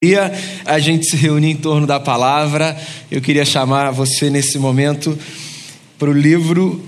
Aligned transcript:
dia 0.00 0.32
a 0.64 0.78
gente 0.78 1.06
se 1.06 1.16
reunir 1.16 1.50
em 1.50 1.56
torno 1.56 1.84
da 1.84 1.98
palavra. 1.98 2.80
Eu 3.10 3.20
queria 3.20 3.44
chamar 3.44 3.90
você 3.90 4.30
nesse 4.30 4.56
momento 4.56 5.18
para 5.98 6.08
o 6.08 6.12
livro 6.12 6.80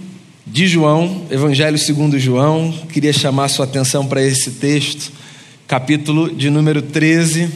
de 0.47 0.69
João, 0.69 1.27
Evangelho 1.29 1.77
segundo 1.77 2.21
João. 2.21 2.71
Queria 2.93 3.13
chamar 3.13 3.49
sua 3.49 3.65
atenção 3.65 4.07
para 4.07 4.23
esse 4.23 4.53
texto, 4.53 5.11
capítulo 5.67 6.33
de 6.33 6.51
número 6.51 6.83
13. 6.83 7.51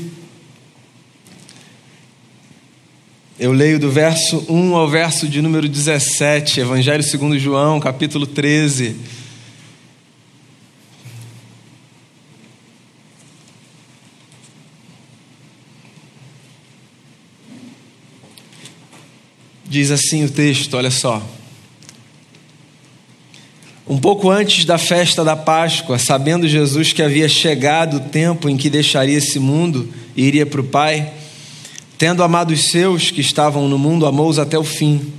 Eu 3.38 3.52
leio 3.52 3.78
do 3.78 3.92
verso 3.92 4.44
1 4.48 4.74
ao 4.74 4.90
verso 4.90 5.28
de 5.28 5.40
número 5.40 5.68
17, 5.68 6.58
Evangelho 6.58 7.04
segundo 7.04 7.38
João, 7.38 7.78
capítulo 7.78 8.26
13. 8.26 8.96
Diz 19.74 19.90
assim 19.90 20.22
o 20.24 20.30
texto, 20.30 20.76
olha 20.76 20.88
só. 20.88 21.20
Um 23.84 23.98
pouco 23.98 24.30
antes 24.30 24.64
da 24.64 24.78
festa 24.78 25.24
da 25.24 25.34
Páscoa, 25.34 25.98
sabendo 25.98 26.46
Jesus 26.46 26.92
que 26.92 27.02
havia 27.02 27.28
chegado 27.28 27.96
o 27.96 28.00
tempo 28.00 28.48
em 28.48 28.56
que 28.56 28.70
deixaria 28.70 29.18
esse 29.18 29.40
mundo 29.40 29.92
e 30.14 30.22
iria 30.22 30.46
para 30.46 30.60
o 30.60 30.64
Pai, 30.64 31.12
tendo 31.98 32.22
amado 32.22 32.52
os 32.52 32.70
seus 32.70 33.10
que 33.10 33.20
estavam 33.20 33.68
no 33.68 33.76
mundo, 33.76 34.06
amou-os 34.06 34.38
até 34.38 34.56
o 34.56 34.62
fim. 34.62 35.12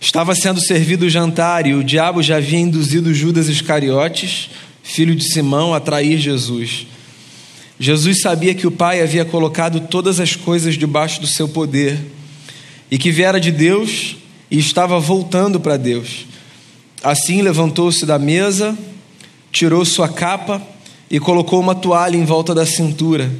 Estava 0.00 0.34
sendo 0.34 0.60
servido 0.60 1.06
o 1.06 1.08
jantar 1.08 1.68
e 1.68 1.74
o 1.74 1.84
diabo 1.84 2.24
já 2.24 2.38
havia 2.38 2.58
induzido 2.58 3.14
Judas 3.14 3.48
Iscariotes, 3.48 4.50
filho 4.82 5.14
de 5.14 5.32
Simão, 5.32 5.72
a 5.72 5.78
trair 5.78 6.18
Jesus. 6.18 6.88
Jesus 7.78 8.22
sabia 8.22 8.56
que 8.56 8.66
o 8.66 8.72
Pai 8.72 9.00
havia 9.00 9.24
colocado 9.24 9.82
todas 9.82 10.18
as 10.18 10.34
coisas 10.34 10.74
debaixo 10.74 11.20
do 11.20 11.28
seu 11.28 11.48
poder 11.48 12.15
e 12.90 12.98
que 12.98 13.10
viera 13.10 13.40
de 13.40 13.50
Deus 13.50 14.16
e 14.50 14.58
estava 14.58 14.98
voltando 14.98 15.58
para 15.58 15.76
Deus. 15.76 16.26
Assim 17.02 17.42
levantou-se 17.42 18.06
da 18.06 18.18
mesa, 18.18 18.76
tirou 19.52 19.84
sua 19.84 20.08
capa 20.08 20.62
e 21.10 21.20
colocou 21.20 21.60
uma 21.60 21.74
toalha 21.74 22.16
em 22.16 22.24
volta 22.24 22.54
da 22.54 22.66
cintura. 22.66 23.30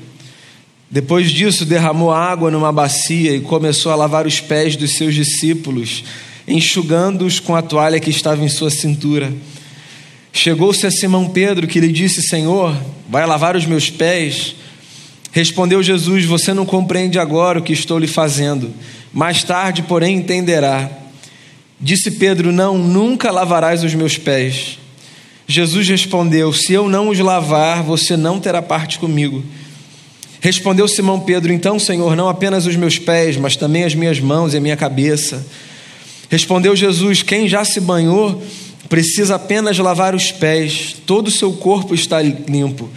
Depois 0.91 1.31
disso, 1.31 1.65
derramou 1.65 2.13
água 2.13 2.51
numa 2.51 2.71
bacia 2.71 3.35
e 3.35 3.41
começou 3.41 3.91
a 3.91 3.97
lavar 3.97 4.27
os 4.27 4.41
pés 4.41 4.77
dos 4.77 4.93
seus 4.93 5.15
discípulos, 5.15 6.05
enxugando-os 6.47 7.41
com 7.41 7.57
a 7.57 7.63
toalha 7.63 7.99
que 7.99 8.11
estava 8.11 8.45
em 8.45 8.49
sua 8.49 8.71
cintura. 8.71 9.33
Chegou-se 10.33 10.87
a 10.87 10.91
Simão 10.91 11.29
Pedro, 11.29 11.67
que 11.67 11.81
lhe 11.81 11.91
disse: 11.91 12.23
Senhor, 12.23 12.77
vai 13.09 13.27
lavar 13.27 13.57
os 13.57 13.67
meus 13.67 13.91
pés? 13.91 14.55
Respondeu 15.33 15.83
Jesus: 15.83 16.25
Você 16.25 16.55
não 16.55 16.65
compreende 16.65 17.19
agora 17.19 17.59
o 17.59 17.63
que 17.63 17.73
estou 17.73 17.99
lhe 17.99 18.07
fazendo 18.07 18.73
mais 19.13 19.43
tarde, 19.43 19.83
porém, 19.83 20.17
entenderá. 20.17 20.91
Disse 21.81 22.11
Pedro: 22.13 22.53
Não, 22.53 22.79
nunca 22.79 23.31
lavarás 23.31 23.85
os 23.85 23.95
meus 23.95 24.17
pés. 24.17 24.79
Jesus 25.47 25.89
respondeu: 25.89 26.53
Se 26.53 26.73
eu 26.73 26.89
não 26.89 27.09
os 27.09 27.19
lavar, 27.19 27.83
você 27.83 28.17
não 28.17 28.41
terá 28.41 28.61
parte 28.61 28.99
comigo. 28.99 29.45
Respondeu 30.41 30.89
Simão 30.89 31.21
Pedro: 31.21 31.53
Então, 31.53 31.79
Senhor, 31.79 32.17
não 32.17 32.29
apenas 32.29 32.67
os 32.67 32.77
meus 32.77 32.99
pés, 32.99 33.37
mas 33.37 33.57
também 33.57 33.85
as 33.85 33.95
minhas 33.95 34.21
mãos 34.21 34.55
e 34.55 34.57
a 34.57 34.61
minha 34.61 34.77
cabeça. 34.77 35.47
Respondeu 36.31 36.75
Jesus: 36.75 37.23
Quem 37.23 37.49
já 37.49 37.65
se 37.65 37.81
banhou 37.81 38.43
precisa 38.89 39.35
apenas 39.35 39.79
lavar 39.79 40.15
os 40.15 40.31
pés, 40.33 40.97
todo 41.07 41.29
o 41.29 41.33
seu 41.33 41.53
corpo 41.53 41.95
está 41.95 42.23
limpo. 42.23 42.89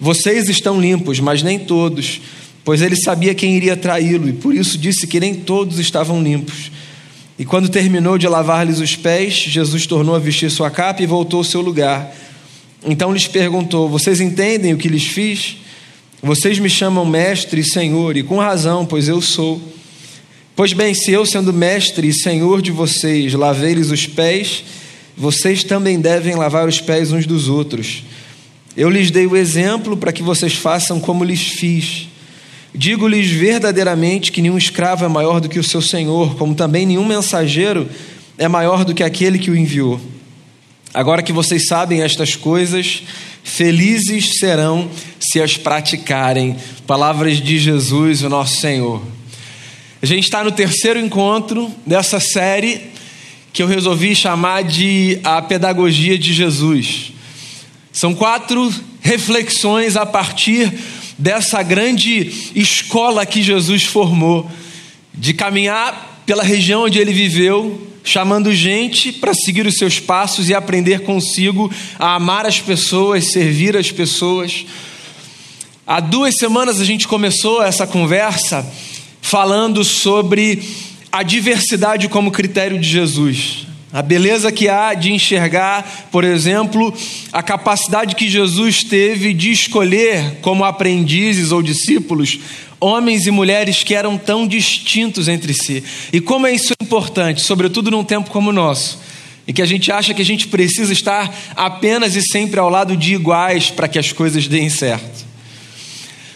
Vocês 0.00 0.48
estão 0.48 0.80
limpos, 0.80 1.20
mas 1.20 1.42
nem 1.42 1.58
todos 1.58 2.20
pois 2.64 2.80
ele 2.80 2.96
sabia 2.96 3.34
quem 3.34 3.54
iria 3.56 3.76
traí-lo 3.76 4.28
e 4.28 4.32
por 4.32 4.54
isso 4.54 4.78
disse 4.78 5.06
que 5.06 5.20
nem 5.20 5.34
todos 5.34 5.78
estavam 5.78 6.22
limpos. 6.22 6.70
E 7.38 7.44
quando 7.44 7.68
terminou 7.68 8.16
de 8.16 8.28
lavar-lhes 8.28 8.78
os 8.78 8.94
pés, 8.94 9.34
Jesus 9.34 9.86
tornou 9.86 10.14
a 10.14 10.20
vestir 10.20 10.50
sua 10.50 10.70
capa 10.70 11.02
e 11.02 11.06
voltou 11.06 11.38
ao 11.38 11.44
seu 11.44 11.60
lugar. 11.60 12.14
Então 12.84 13.12
lhes 13.12 13.26
perguntou: 13.26 13.88
Vocês 13.88 14.20
entendem 14.20 14.72
o 14.72 14.78
que 14.78 14.88
lhes 14.88 15.06
fiz? 15.06 15.56
Vocês 16.22 16.58
me 16.58 16.70
chamam 16.70 17.04
mestre 17.04 17.60
e 17.60 17.64
senhor, 17.64 18.16
e 18.16 18.22
com 18.22 18.38
razão, 18.38 18.86
pois 18.86 19.08
eu 19.08 19.20
sou. 19.20 19.60
Pois 20.56 20.72
bem, 20.72 20.94
se 20.94 21.10
eu, 21.10 21.26
sendo 21.26 21.52
mestre 21.52 22.08
e 22.08 22.14
senhor 22.14 22.62
de 22.62 22.70
vocês, 22.70 23.34
lavei-lhes 23.34 23.90
os 23.90 24.06
pés, 24.06 24.64
vocês 25.16 25.64
também 25.64 26.00
devem 26.00 26.36
lavar 26.36 26.68
os 26.68 26.80
pés 26.80 27.10
uns 27.10 27.26
dos 27.26 27.48
outros. 27.48 28.04
Eu 28.76 28.88
lhes 28.88 29.10
dei 29.10 29.26
o 29.26 29.36
exemplo 29.36 29.96
para 29.96 30.12
que 30.12 30.22
vocês 30.22 30.54
façam 30.54 31.00
como 31.00 31.24
lhes 31.24 31.42
fiz. 31.42 32.08
Digo-lhes 32.76 33.30
verdadeiramente 33.30 34.32
que 34.32 34.42
nenhum 34.42 34.58
escravo 34.58 35.04
é 35.04 35.08
maior 35.08 35.40
do 35.40 35.48
que 35.48 35.60
o 35.60 35.64
seu 35.64 35.80
senhor, 35.80 36.34
como 36.34 36.56
também 36.56 36.84
nenhum 36.84 37.04
mensageiro 37.04 37.88
é 38.36 38.48
maior 38.48 38.84
do 38.84 38.92
que 38.92 39.04
aquele 39.04 39.38
que 39.38 39.48
o 39.48 39.56
enviou. 39.56 40.00
Agora 40.92 41.22
que 41.22 41.32
vocês 41.32 41.68
sabem 41.68 42.02
estas 42.02 42.34
coisas, 42.34 43.04
felizes 43.44 44.38
serão 44.40 44.90
se 45.20 45.40
as 45.40 45.56
praticarem. 45.56 46.56
Palavras 46.84 47.40
de 47.40 47.60
Jesus, 47.60 48.22
o 48.22 48.28
nosso 48.28 48.60
Senhor. 48.60 49.00
A 50.02 50.06
gente 50.06 50.24
está 50.24 50.42
no 50.42 50.50
terceiro 50.50 50.98
encontro 50.98 51.72
dessa 51.86 52.18
série 52.18 52.90
que 53.52 53.62
eu 53.62 53.68
resolvi 53.68 54.16
chamar 54.16 54.64
de 54.64 55.20
A 55.22 55.40
Pedagogia 55.40 56.18
de 56.18 56.32
Jesus. 56.32 57.12
São 57.92 58.12
quatro 58.12 58.72
reflexões 59.00 59.96
a 59.96 60.04
partir 60.04 60.72
dessa 61.18 61.62
grande 61.62 62.52
escola 62.54 63.24
que 63.24 63.42
Jesus 63.42 63.84
formou, 63.84 64.50
de 65.12 65.32
caminhar 65.32 66.22
pela 66.26 66.42
região 66.42 66.84
onde 66.84 66.98
ele 66.98 67.12
viveu, 67.12 67.90
chamando 68.02 68.52
gente 68.52 69.12
para 69.12 69.32
seguir 69.32 69.66
os 69.66 69.76
seus 69.76 69.98
passos 69.98 70.48
e 70.48 70.54
aprender 70.54 71.00
consigo 71.00 71.72
a 71.98 72.16
amar 72.16 72.44
as 72.44 72.60
pessoas, 72.60 73.32
servir 73.32 73.76
as 73.76 73.90
pessoas. 73.90 74.66
Há 75.86 76.00
duas 76.00 76.36
semanas 76.36 76.80
a 76.80 76.84
gente 76.84 77.06
começou 77.06 77.62
essa 77.62 77.86
conversa 77.86 78.66
falando 79.20 79.82
sobre 79.84 80.62
a 81.10 81.22
diversidade 81.22 82.08
como 82.08 82.30
critério 82.30 82.78
de 82.78 82.88
Jesus. 82.88 83.63
A 83.94 84.02
beleza 84.02 84.50
que 84.50 84.68
há 84.68 84.92
de 84.92 85.12
enxergar, 85.12 86.08
por 86.10 86.24
exemplo, 86.24 86.92
a 87.32 87.44
capacidade 87.44 88.16
que 88.16 88.28
Jesus 88.28 88.82
teve 88.82 89.32
de 89.32 89.52
escolher 89.52 90.40
como 90.42 90.64
aprendizes 90.64 91.52
ou 91.52 91.62
discípulos 91.62 92.40
homens 92.80 93.24
e 93.24 93.30
mulheres 93.30 93.84
que 93.84 93.94
eram 93.94 94.18
tão 94.18 94.48
distintos 94.48 95.28
entre 95.28 95.54
si. 95.54 95.84
E 96.12 96.20
como 96.20 96.44
é 96.44 96.52
isso 96.52 96.72
importante, 96.82 97.40
sobretudo 97.40 97.88
num 97.88 98.02
tempo 98.02 98.30
como 98.30 98.50
o 98.50 98.52
nosso, 98.52 98.98
em 99.46 99.52
que 99.52 99.62
a 99.62 99.66
gente 99.66 99.92
acha 99.92 100.12
que 100.12 100.22
a 100.22 100.24
gente 100.24 100.48
precisa 100.48 100.92
estar 100.92 101.32
apenas 101.54 102.16
e 102.16 102.22
sempre 102.22 102.58
ao 102.58 102.68
lado 102.68 102.96
de 102.96 103.14
iguais 103.14 103.70
para 103.70 103.86
que 103.86 104.00
as 104.00 104.10
coisas 104.10 104.48
deem 104.48 104.68
certo. 104.70 105.24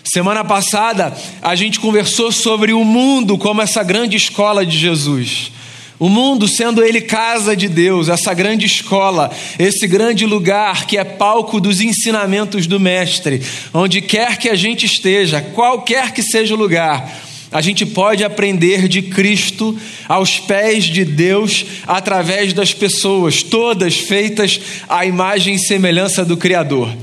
Semana 0.04 0.44
passada, 0.44 1.12
a 1.42 1.56
gente 1.56 1.80
conversou 1.80 2.30
sobre 2.30 2.72
o 2.72 2.84
mundo 2.84 3.36
como 3.36 3.60
essa 3.60 3.82
grande 3.82 4.16
escola 4.16 4.64
de 4.64 4.78
Jesus. 4.78 5.57
O 5.98 6.08
mundo, 6.08 6.46
sendo 6.46 6.84
ele 6.84 7.00
casa 7.00 7.56
de 7.56 7.68
Deus, 7.68 8.08
essa 8.08 8.32
grande 8.32 8.66
escola, 8.66 9.30
esse 9.58 9.86
grande 9.86 10.24
lugar 10.26 10.86
que 10.86 10.96
é 10.96 11.02
palco 11.02 11.60
dos 11.60 11.80
ensinamentos 11.80 12.68
do 12.68 12.78
Mestre, 12.78 13.42
onde 13.74 14.00
quer 14.00 14.38
que 14.38 14.48
a 14.48 14.54
gente 14.54 14.86
esteja, 14.86 15.40
qualquer 15.40 16.12
que 16.12 16.22
seja 16.22 16.54
o 16.54 16.58
lugar, 16.58 17.12
a 17.50 17.60
gente 17.60 17.84
pode 17.84 18.22
aprender 18.22 18.86
de 18.86 19.02
Cristo 19.02 19.76
aos 20.06 20.38
pés 20.38 20.84
de 20.84 21.04
Deus 21.04 21.64
através 21.86 22.52
das 22.52 22.72
pessoas, 22.72 23.42
todas 23.42 23.96
feitas 23.96 24.60
à 24.88 25.04
imagem 25.04 25.54
e 25.54 25.58
semelhança 25.58 26.24
do 26.24 26.36
Criador. 26.36 26.94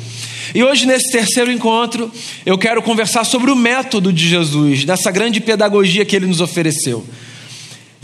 E 0.53 0.63
hoje, 0.63 0.85
nesse 0.85 1.11
terceiro 1.11 1.51
encontro, 1.51 2.09
eu 2.45 2.57
quero 2.57 2.81
conversar 2.81 3.25
sobre 3.25 3.51
o 3.51 3.55
método 3.55 4.13
de 4.13 4.25
Jesus, 4.25 4.85
dessa 4.85 5.11
grande 5.11 5.41
pedagogia 5.41 6.05
que 6.05 6.15
ele 6.15 6.27
nos 6.27 6.39
ofereceu. 6.39 7.03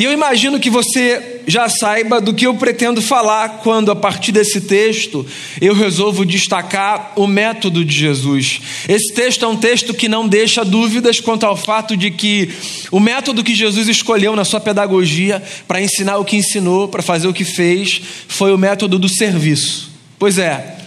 E 0.01 0.03
eu 0.03 0.11
imagino 0.11 0.59
que 0.59 0.67
você 0.67 1.43
já 1.45 1.69
saiba 1.69 2.19
do 2.19 2.33
que 2.33 2.47
eu 2.47 2.55
pretendo 2.55 2.99
falar 3.03 3.59
quando, 3.61 3.91
a 3.91 3.95
partir 3.95 4.31
desse 4.31 4.61
texto, 4.61 5.23
eu 5.61 5.75
resolvo 5.75 6.25
destacar 6.25 7.13
o 7.15 7.27
método 7.27 7.85
de 7.85 7.95
Jesus. 7.95 8.61
Esse 8.89 9.13
texto 9.13 9.45
é 9.45 9.47
um 9.47 9.55
texto 9.55 9.93
que 9.93 10.09
não 10.09 10.27
deixa 10.27 10.65
dúvidas 10.65 11.19
quanto 11.19 11.45
ao 11.45 11.55
fato 11.55 11.95
de 11.95 12.09
que 12.09 12.49
o 12.89 12.99
método 12.99 13.43
que 13.43 13.53
Jesus 13.53 13.87
escolheu 13.87 14.35
na 14.35 14.43
sua 14.43 14.59
pedagogia 14.59 15.39
para 15.67 15.79
ensinar 15.79 16.17
o 16.17 16.25
que 16.25 16.35
ensinou, 16.35 16.87
para 16.87 17.03
fazer 17.03 17.27
o 17.27 17.33
que 17.33 17.45
fez, 17.45 18.01
foi 18.27 18.51
o 18.51 18.57
método 18.57 18.97
do 18.97 19.07
serviço. 19.07 19.91
Pois 20.17 20.39
é, 20.39 20.77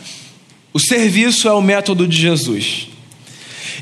o 0.73 0.81
serviço 0.81 1.47
é 1.47 1.53
o 1.53 1.63
método 1.63 2.09
de 2.09 2.17
Jesus. 2.17 2.89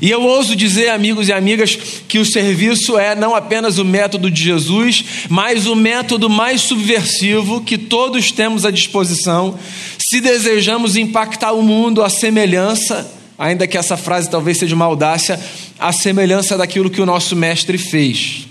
E 0.01 0.09
eu 0.09 0.21
ouso 0.21 0.55
dizer, 0.55 0.89
amigos 0.89 1.27
e 1.27 1.33
amigas, 1.33 1.77
que 2.07 2.19
o 2.19 2.25
serviço 2.25 2.97
é 2.97 3.15
não 3.15 3.35
apenas 3.35 3.77
o 3.77 3.85
método 3.85 4.29
de 4.29 4.41
Jesus, 4.41 5.03
mas 5.29 5.67
o 5.67 5.75
método 5.75 6.29
mais 6.29 6.61
subversivo 6.61 7.61
que 7.61 7.77
todos 7.77 8.31
temos 8.31 8.65
à 8.65 8.71
disposição, 8.71 9.57
se 9.97 10.19
desejamos 10.19 10.95
impactar 10.95 11.53
o 11.53 11.63
mundo 11.63 12.03
à 12.03 12.09
semelhança, 12.09 13.11
ainda 13.37 13.67
que 13.67 13.77
essa 13.77 13.97
frase 13.97 14.29
talvez 14.29 14.57
seja 14.57 14.75
uma 14.75 14.85
audácia, 14.85 15.39
à 15.79 15.91
semelhança 15.91 16.57
daquilo 16.57 16.89
que 16.89 17.01
o 17.01 17.05
nosso 17.05 17.35
mestre 17.35 17.77
fez. 17.77 18.47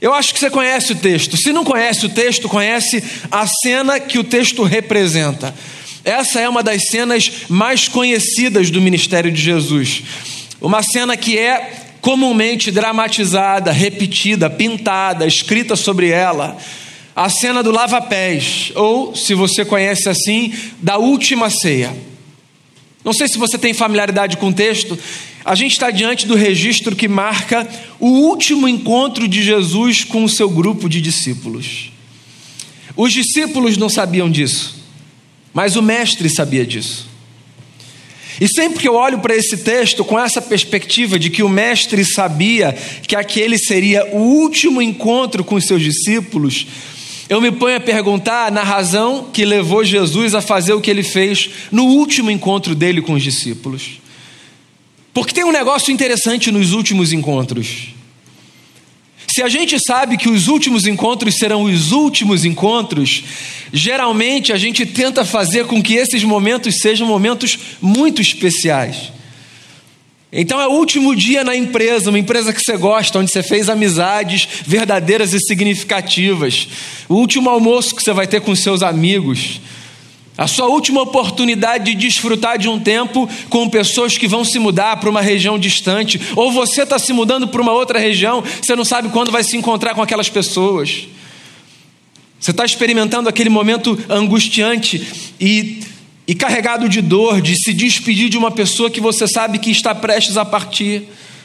Eu 0.00 0.14
acho 0.14 0.32
que 0.32 0.38
você 0.38 0.48
conhece 0.48 0.92
o 0.92 0.96
texto. 0.96 1.36
Se 1.36 1.52
não 1.52 1.64
conhece 1.64 2.06
o 2.06 2.08
texto, 2.08 2.48
conhece 2.48 3.02
a 3.30 3.46
cena 3.46 3.98
que 3.98 4.18
o 4.18 4.24
texto 4.24 4.62
representa. 4.62 5.52
Essa 6.04 6.40
é 6.40 6.48
uma 6.48 6.62
das 6.62 6.84
cenas 6.84 7.30
mais 7.48 7.88
conhecidas 7.88 8.70
do 8.70 8.80
ministério 8.80 9.30
de 9.30 9.42
Jesus. 9.42 10.02
Uma 10.60 10.82
cena 10.82 11.16
que 11.16 11.38
é 11.38 11.86
comumente 12.00 12.70
dramatizada, 12.70 13.70
repetida, 13.70 14.48
pintada, 14.48 15.26
escrita 15.26 15.76
sobre 15.76 16.08
ela. 16.08 16.56
A 17.14 17.28
cena 17.28 17.62
do 17.62 17.70
lava-pés, 17.70 18.72
ou, 18.74 19.14
se 19.14 19.34
você 19.34 19.64
conhece 19.64 20.08
assim, 20.08 20.52
da 20.80 20.98
última 20.98 21.50
ceia. 21.50 21.94
Não 23.04 23.12
sei 23.12 23.28
se 23.28 23.38
você 23.38 23.58
tem 23.58 23.74
familiaridade 23.74 24.36
com 24.36 24.48
o 24.48 24.52
texto, 24.52 24.98
a 25.44 25.54
gente 25.54 25.72
está 25.72 25.90
diante 25.90 26.26
do 26.26 26.34
registro 26.34 26.94
que 26.94 27.08
marca 27.08 27.66
o 27.98 28.06
último 28.06 28.68
encontro 28.68 29.26
de 29.26 29.42
Jesus 29.42 30.04
com 30.04 30.24
o 30.24 30.28
seu 30.28 30.48
grupo 30.48 30.88
de 30.88 31.00
discípulos. 31.00 31.90
Os 32.96 33.12
discípulos 33.12 33.76
não 33.76 33.88
sabiam 33.88 34.30
disso, 34.30 34.84
mas 35.54 35.76
o 35.76 35.82
Mestre 35.82 36.28
sabia 36.28 36.66
disso. 36.66 37.08
E 38.40 38.48
sempre 38.48 38.78
que 38.78 38.88
eu 38.88 38.94
olho 38.94 39.18
para 39.18 39.34
esse 39.34 39.56
texto 39.58 40.04
com 40.04 40.18
essa 40.18 40.40
perspectiva 40.40 41.18
de 41.18 41.28
que 41.28 41.42
o 41.42 41.48
Mestre 41.48 42.04
sabia 42.04 42.72
que 43.06 43.16
aquele 43.16 43.58
seria 43.58 44.04
o 44.12 44.18
último 44.18 44.80
encontro 44.80 45.42
com 45.42 45.56
os 45.56 45.64
seus 45.64 45.82
discípulos, 45.82 46.66
eu 47.28 47.40
me 47.40 47.50
ponho 47.50 47.76
a 47.76 47.80
perguntar 47.80 48.50
na 48.50 48.62
razão 48.62 49.28
que 49.32 49.44
levou 49.44 49.84
Jesus 49.84 50.34
a 50.34 50.40
fazer 50.40 50.72
o 50.72 50.80
que 50.80 50.90
ele 50.90 51.02
fez 51.02 51.50
no 51.70 51.84
último 51.84 52.30
encontro 52.30 52.74
dele 52.74 53.02
com 53.02 53.12
os 53.14 53.22
discípulos. 53.22 54.00
Porque 55.12 55.34
tem 55.34 55.44
um 55.44 55.52
negócio 55.52 55.92
interessante 55.92 56.50
nos 56.50 56.72
últimos 56.72 57.12
encontros. 57.12 57.97
Se 59.38 59.42
a 59.44 59.48
gente 59.48 59.78
sabe 59.78 60.16
que 60.16 60.28
os 60.28 60.48
últimos 60.48 60.84
encontros 60.84 61.36
serão 61.36 61.62
os 61.62 61.92
últimos 61.92 62.44
encontros, 62.44 63.22
geralmente 63.72 64.52
a 64.52 64.58
gente 64.58 64.84
tenta 64.84 65.24
fazer 65.24 65.64
com 65.66 65.80
que 65.80 65.94
esses 65.94 66.24
momentos 66.24 66.80
sejam 66.80 67.06
momentos 67.06 67.56
muito 67.80 68.20
especiais. 68.20 69.12
Então 70.32 70.60
é 70.60 70.66
o 70.66 70.72
último 70.72 71.14
dia 71.14 71.44
na 71.44 71.54
empresa, 71.54 72.10
uma 72.10 72.18
empresa 72.18 72.52
que 72.52 72.60
você 72.60 72.76
gosta, 72.76 73.20
onde 73.20 73.30
você 73.30 73.40
fez 73.40 73.68
amizades 73.68 74.48
verdadeiras 74.66 75.32
e 75.32 75.38
significativas. 75.38 76.66
O 77.08 77.14
último 77.14 77.48
almoço 77.48 77.94
que 77.94 78.02
você 78.02 78.12
vai 78.12 78.26
ter 78.26 78.40
com 78.40 78.56
seus 78.56 78.82
amigos 78.82 79.60
a 80.38 80.46
sua 80.46 80.66
última 80.66 81.02
oportunidade 81.02 81.92
de 81.92 81.94
desfrutar 81.96 82.56
de 82.56 82.68
um 82.68 82.78
tempo 82.78 83.28
com 83.50 83.68
pessoas 83.68 84.16
que 84.16 84.28
vão 84.28 84.44
se 84.44 84.60
mudar 84.60 84.96
para 84.98 85.10
uma 85.10 85.20
região 85.20 85.58
distante, 85.58 86.20
ou 86.36 86.52
você 86.52 86.82
está 86.82 86.96
se 86.96 87.12
mudando 87.12 87.48
para 87.48 87.60
uma 87.60 87.72
outra 87.72 87.98
região, 87.98 88.44
você 88.62 88.76
não 88.76 88.84
sabe 88.84 89.08
quando 89.08 89.32
vai 89.32 89.42
se 89.42 89.56
encontrar 89.56 89.96
com 89.96 90.02
aquelas 90.02 90.28
pessoas. 90.28 91.08
Você 92.38 92.52
está 92.52 92.64
experimentando 92.64 93.28
aquele 93.28 93.50
momento 93.50 93.98
angustiante 94.08 95.04
e, 95.40 95.80
e 96.24 96.36
carregado 96.36 96.88
de 96.88 97.00
dor, 97.00 97.40
de 97.40 97.60
se 97.60 97.74
despedir 97.74 98.28
de 98.28 98.38
uma 98.38 98.52
pessoa 98.52 98.88
que 98.88 99.00
você 99.00 99.26
sabe 99.26 99.58
que 99.58 99.72
está 99.72 99.92
prestes 99.92 100.36
a 100.36 100.44
partir. 100.44 101.02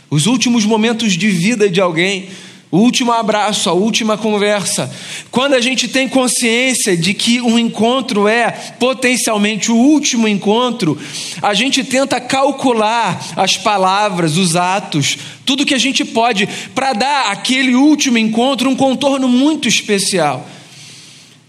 Os 0.08 0.28
últimos 0.28 0.66
momentos 0.66 1.14
de 1.14 1.30
vida 1.30 1.68
de 1.68 1.82
alguém 1.82 2.28
o 2.74 2.80
último 2.80 3.12
abraço, 3.12 3.70
a 3.70 3.74
última 3.74 4.18
conversa. 4.18 4.92
Quando 5.30 5.54
a 5.54 5.62
gente 5.62 5.88
tem 5.88 6.10
consciência 6.10 6.98
de 6.98 7.14
que 7.14 7.40
um 7.40 7.60
encontro 7.60 8.28
é 8.28 8.50
potencialmente 8.80 9.72
o 9.72 9.76
último 9.76 10.28
encontro, 10.28 10.98
a 11.40 11.54
gente 11.54 11.84
tenta 11.84 12.20
calcular 12.20 13.24
as 13.36 13.58
palavras, 13.58 14.38
os 14.38 14.56
atos, 14.56 15.20
tudo 15.46 15.68
que 15.68 15.76
a 15.76 15.78
gente 15.78 16.04
pode 16.04 16.50
para 16.74 16.94
dar 16.94 17.28
aquele 17.28 17.76
último 17.76 18.18
encontro 18.18 18.68
um 18.68 18.76
contorno 18.76 19.30
muito 19.30 19.68
especial. 19.68 20.44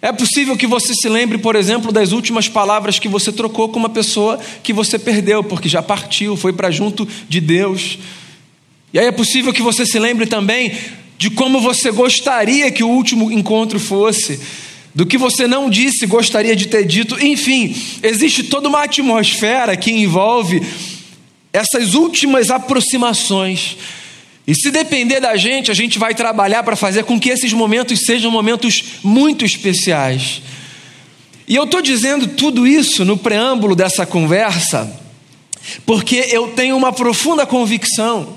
É 0.03 0.13
possível 0.13 0.59
que 0.59 0.67
você 0.67 0.95
se 0.95 1.09
lembre, 1.09 1.39
por 1.39 1.57
exemplo, 1.57 1.91
das 1.91 2.13
últimas 2.13 2.51
palavras 2.51 2.99
que 2.99 3.09
você 3.09 3.33
trocou 3.33 3.71
com 3.71 3.79
uma 3.79 3.89
pessoa 3.89 4.39
que 4.63 4.75
você 4.75 4.99
perdeu, 4.99 5.43
porque 5.43 5.71
já 5.71 5.81
partiu, 5.81 6.37
foi 6.37 6.53
para 6.53 6.71
junto 6.71 7.09
de 7.31 7.41
Deus. 7.41 7.99
E 8.93 8.99
aí 8.99 9.07
é 9.07 9.13
possível 9.13 9.55
que 9.55 9.63
você 9.63 9.87
se 9.87 9.99
lembre 9.99 10.27
também 10.27 10.71
de 11.17 11.31
como 11.31 11.61
você 11.61 11.91
gostaria 11.91 12.71
que 12.71 12.83
o 12.83 12.89
último 12.89 13.31
encontro 13.31 13.79
fosse, 13.79 14.41
do 14.95 15.05
que 15.05 15.19
você 15.19 15.47
não 15.47 15.69
disse, 15.69 16.07
gostaria 16.07 16.55
de 16.55 16.69
ter 16.69 16.85
dito. 16.87 17.23
Enfim, 17.25 17.75
existe 18.03 18.45
toda 18.45 18.69
uma 18.69 18.85
atmosfera 18.85 19.77
que 19.77 19.91
envolve 19.91 20.63
essas 21.53 21.95
últimas 21.95 22.51
aproximações. 22.51 23.77
E 24.47 24.55
se 24.55 24.71
depender 24.71 25.21
da 25.21 25.37
gente, 25.37 25.71
a 25.71 25.75
gente 25.75 25.99
vai 25.99 26.15
trabalhar 26.15 26.63
para 26.63 26.77
fazer 26.77 27.05
com 27.05 27.19
que 27.19 27.31
esses 27.31 27.53
momentos 27.53 28.01
sejam 28.01 28.31
momentos 28.31 28.85
muito 29.03 29.45
especiais. 29.45 30.43
E 31.47 31.57
eu 31.57 31.65
estou 31.65 31.83
dizendo 31.83 32.29
tudo 32.29 32.67
isso 32.67 33.05
no 33.05 33.17
preâmbulo 33.17 33.75
dessa 33.75 34.07
conversa, 34.07 35.01
porque 35.85 36.27
eu 36.31 36.49
tenho 36.49 36.77
uma 36.77 36.93
profunda 36.93 37.47
convicção, 37.47 38.37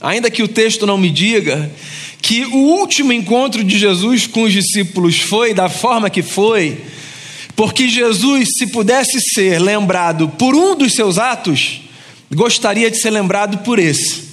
ainda 0.00 0.30
que 0.30 0.42
o 0.42 0.48
texto 0.48 0.86
não 0.86 0.96
me 0.96 1.10
diga, 1.10 1.70
que 2.20 2.44
o 2.44 2.56
último 2.56 3.12
encontro 3.12 3.62
de 3.62 3.78
Jesus 3.78 4.26
com 4.26 4.42
os 4.42 4.52
discípulos 4.52 5.20
foi 5.20 5.54
da 5.54 5.68
forma 5.68 6.10
que 6.10 6.22
foi, 6.22 6.78
porque 7.54 7.88
Jesus, 7.88 8.50
se 8.56 8.68
pudesse 8.68 9.20
ser 9.20 9.58
lembrado 9.60 10.28
por 10.28 10.54
um 10.54 10.76
dos 10.76 10.92
seus 10.92 11.18
atos, 11.18 11.80
gostaria 12.32 12.90
de 12.90 12.98
ser 12.98 13.10
lembrado 13.10 13.58
por 13.58 13.78
esse. 13.78 14.28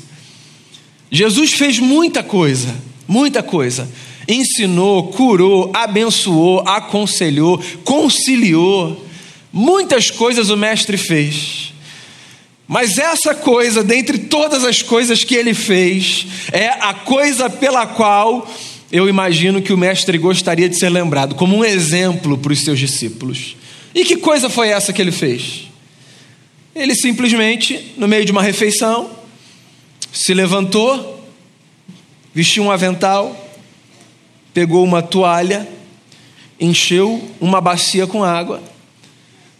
Jesus 1.09 1.53
fez 1.53 1.79
muita 1.79 2.21
coisa, 2.21 2.75
muita 3.07 3.41
coisa. 3.41 3.89
Ensinou, 4.27 5.07
curou, 5.09 5.71
abençoou, 5.73 6.67
aconselhou, 6.67 7.61
conciliou. 7.83 9.05
Muitas 9.53 10.09
coisas 10.09 10.49
o 10.49 10.57
Mestre 10.57 10.97
fez. 10.97 11.73
Mas 12.67 12.97
essa 12.97 13.35
coisa, 13.35 13.83
dentre 13.83 14.17
todas 14.17 14.63
as 14.63 14.81
coisas 14.81 15.23
que 15.23 15.35
ele 15.35 15.53
fez, 15.53 16.25
é 16.51 16.69
a 16.69 16.93
coisa 16.93 17.49
pela 17.49 17.85
qual 17.85 18.49
eu 18.91 19.07
imagino 19.07 19.61
que 19.61 19.73
o 19.73 19.77
Mestre 19.77 20.17
gostaria 20.17 20.69
de 20.69 20.77
ser 20.77 20.89
lembrado, 20.89 21.35
como 21.35 21.55
um 21.55 21.65
exemplo 21.65 22.37
para 22.37 22.53
os 22.53 22.63
seus 22.63 22.79
discípulos. 22.79 23.55
E 23.93 24.03
que 24.03 24.17
coisa 24.17 24.49
foi 24.49 24.69
essa 24.69 24.91
que 24.91 25.01
ele 25.01 25.11
fez? 25.11 25.69
Ele 26.75 26.95
simplesmente, 26.95 27.93
no 27.97 28.07
meio 28.07 28.25
de 28.25 28.31
uma 28.31 28.41
refeição, 28.41 29.11
se 30.11 30.33
levantou, 30.33 31.23
vestiu 32.33 32.63
um 32.63 32.71
avental, 32.71 33.49
pegou 34.53 34.83
uma 34.83 35.01
toalha, 35.01 35.67
encheu 36.59 37.21
uma 37.39 37.61
bacia 37.61 38.07
com 38.07 38.23
água 38.23 38.61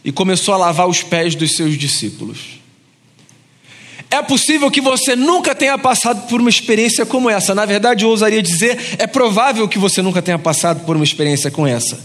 e 0.04 0.12
começou 0.12 0.54
a 0.54 0.58
lavar 0.58 0.88
os 0.88 1.04
pés 1.04 1.36
dos 1.36 1.56
seus 1.56 1.78
discípulos. 1.78 2.65
É 4.10 4.22
possível 4.22 4.70
que 4.72 4.80
você 4.80 5.16
nunca 5.16 5.54
tenha 5.54 5.78
passado 5.78 6.28
por 6.28 6.40
uma 6.40 6.50
experiência 6.50 7.06
como 7.06 7.30
essa. 7.30 7.56
Na 7.56 7.66
verdade, 7.66 8.06
eu 8.06 8.10
ousaria 8.10 8.42
dizer, 8.42 8.96
é 8.98 9.08
provável 9.08 9.68
que 9.68 9.80
você 9.80 10.02
nunca 10.02 10.22
tenha 10.22 10.40
passado 10.40 10.86
por 10.86 10.96
uma 10.96 11.04
experiência 11.04 11.52
como 11.52 11.68
essa. 11.68 12.00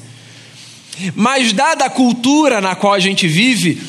Mas, 1.15 1.53
dada 1.53 1.85
a 1.85 1.91
cultura 1.91 2.61
na 2.61 2.75
qual 2.75 2.93
a 2.93 2.99
gente 2.99 3.27
vive, 3.29 3.81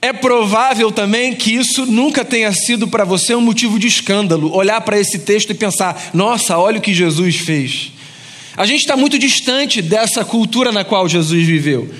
é 0.00 0.12
provável 0.12 0.92
também 0.92 1.34
que 1.34 1.54
isso 1.54 1.86
nunca 1.86 2.24
tenha 2.24 2.52
sido 2.52 2.86
para 2.86 3.04
você 3.04 3.34
um 3.34 3.40
motivo 3.40 3.78
de 3.78 3.86
escândalo. 3.86 4.54
Olhar 4.54 4.80
para 4.82 5.00
esse 5.00 5.20
texto 5.20 5.50
e 5.50 5.54
pensar: 5.54 6.10
nossa, 6.12 6.58
olha 6.58 6.78
o 6.78 6.82
que 6.82 6.92
Jesus 6.92 7.36
fez. 7.36 7.92
A 8.56 8.66
gente 8.66 8.80
está 8.80 8.96
muito 8.96 9.18
distante 9.18 9.80
dessa 9.80 10.24
cultura 10.24 10.70
na 10.70 10.84
qual 10.84 11.08
Jesus 11.08 11.44
viveu. 11.44 11.92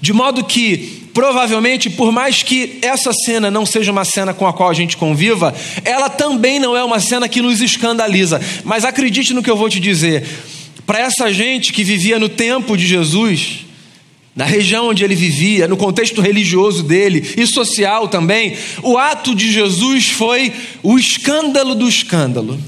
De 0.00 0.12
modo 0.12 0.44
que 0.44 1.05
provavelmente, 1.16 1.88
por 1.88 2.12
mais 2.12 2.42
que 2.42 2.78
essa 2.82 3.10
cena 3.10 3.50
não 3.50 3.64
seja 3.64 3.90
uma 3.90 4.04
cena 4.04 4.34
com 4.34 4.46
a 4.46 4.52
qual 4.52 4.68
a 4.68 4.74
gente 4.74 4.98
conviva, 4.98 5.54
ela 5.82 6.10
também 6.10 6.60
não 6.60 6.76
é 6.76 6.84
uma 6.84 7.00
cena 7.00 7.26
que 7.26 7.40
nos 7.40 7.62
escandaliza. 7.62 8.38
Mas 8.62 8.84
acredite 8.84 9.32
no 9.32 9.42
que 9.42 9.50
eu 9.50 9.56
vou 9.56 9.70
te 9.70 9.80
dizer: 9.80 10.28
para 10.84 10.98
essa 10.98 11.32
gente 11.32 11.72
que 11.72 11.82
vivia 11.82 12.18
no 12.18 12.28
tempo 12.28 12.76
de 12.76 12.86
Jesus, 12.86 13.60
na 14.36 14.44
região 14.44 14.88
onde 14.88 15.04
ele 15.04 15.14
vivia, 15.14 15.66
no 15.66 15.78
contexto 15.78 16.20
religioso 16.20 16.82
dele 16.82 17.26
e 17.34 17.46
social 17.46 18.08
também, 18.08 18.54
o 18.82 18.98
ato 18.98 19.34
de 19.34 19.50
Jesus 19.50 20.08
foi 20.10 20.52
o 20.82 20.98
escândalo 20.98 21.74
do 21.74 21.88
escândalo. 21.88 22.60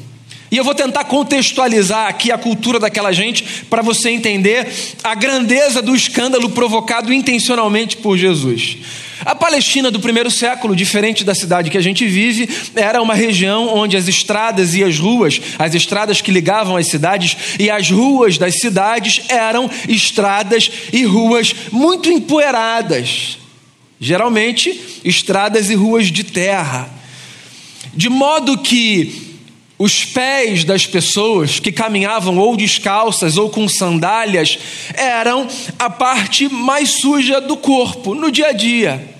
E 0.51 0.57
eu 0.57 0.65
vou 0.65 0.75
tentar 0.75 1.05
contextualizar 1.05 2.09
aqui 2.09 2.33
a 2.33 2.39
cultura 2.39 2.79
daquela 2.79 3.13
gente 3.13 3.65
para 3.69 3.83
você 3.83 4.11
entender 4.11 4.67
a 5.05 5.15
grandeza 5.15 5.83
do 5.83 5.95
escândalo 5.95 6.51
provocado 6.51 7.13
intencionalmente 7.13 7.99
por 7.99 8.17
Jesus. 8.17 8.79
A 9.25 9.35
Palestina 9.35 9.91
do 9.91 10.01
primeiro 10.01 10.31
século, 10.31 10.77
diferente 10.77 11.25
da 11.25 11.35
cidade 11.35 11.71
que 11.71 11.77
a 11.77 11.83
gente 11.83 12.07
vive, 12.07 12.49
era 12.75 13.03
uma 13.03 13.15
região 13.15 13.69
onde 13.69 13.97
as 13.97 14.09
estradas 14.09 14.75
e 14.75 14.83
as 14.83 14.99
ruas, 14.99 15.41
as 15.59 15.75
estradas 15.75 16.21
que 16.21 16.31
ligavam 16.31 16.77
as 16.77 16.87
cidades 16.87 17.37
e 17.59 17.69
as 17.69 17.91
ruas 17.91 18.39
das 18.39 18.59
cidades 18.59 19.23
eram 19.29 19.69
estradas 19.89 20.71
e 20.93 21.05
ruas 21.05 21.55
muito 21.73 22.09
empoeiradas. 22.11 23.39
Geralmente, 24.01 25.01
estradas 25.05 25.69
e 25.69 25.75
ruas 25.75 26.07
de 26.07 26.25
terra. 26.25 26.89
de 27.95 28.09
modo 28.09 28.59
que 28.59 29.28
os 29.79 30.05
pés 30.05 30.65
das 30.65 30.87
pessoas 30.87 31.61
que 31.61 31.71
caminhavam 31.71 32.37
ou 32.39 32.57
descalças 32.57 33.37
ou 33.37 33.49
com 33.49 33.69
sandálias 33.69 34.59
eram 34.95 35.47
a 35.79 35.89
parte 35.89 36.49
mais 36.49 37.01
suja 37.01 37.41
do 37.41 37.57
corpo 37.57 38.15
no 38.15 38.31
dia 38.31 38.49
a 38.49 38.53
dia. 38.53 39.17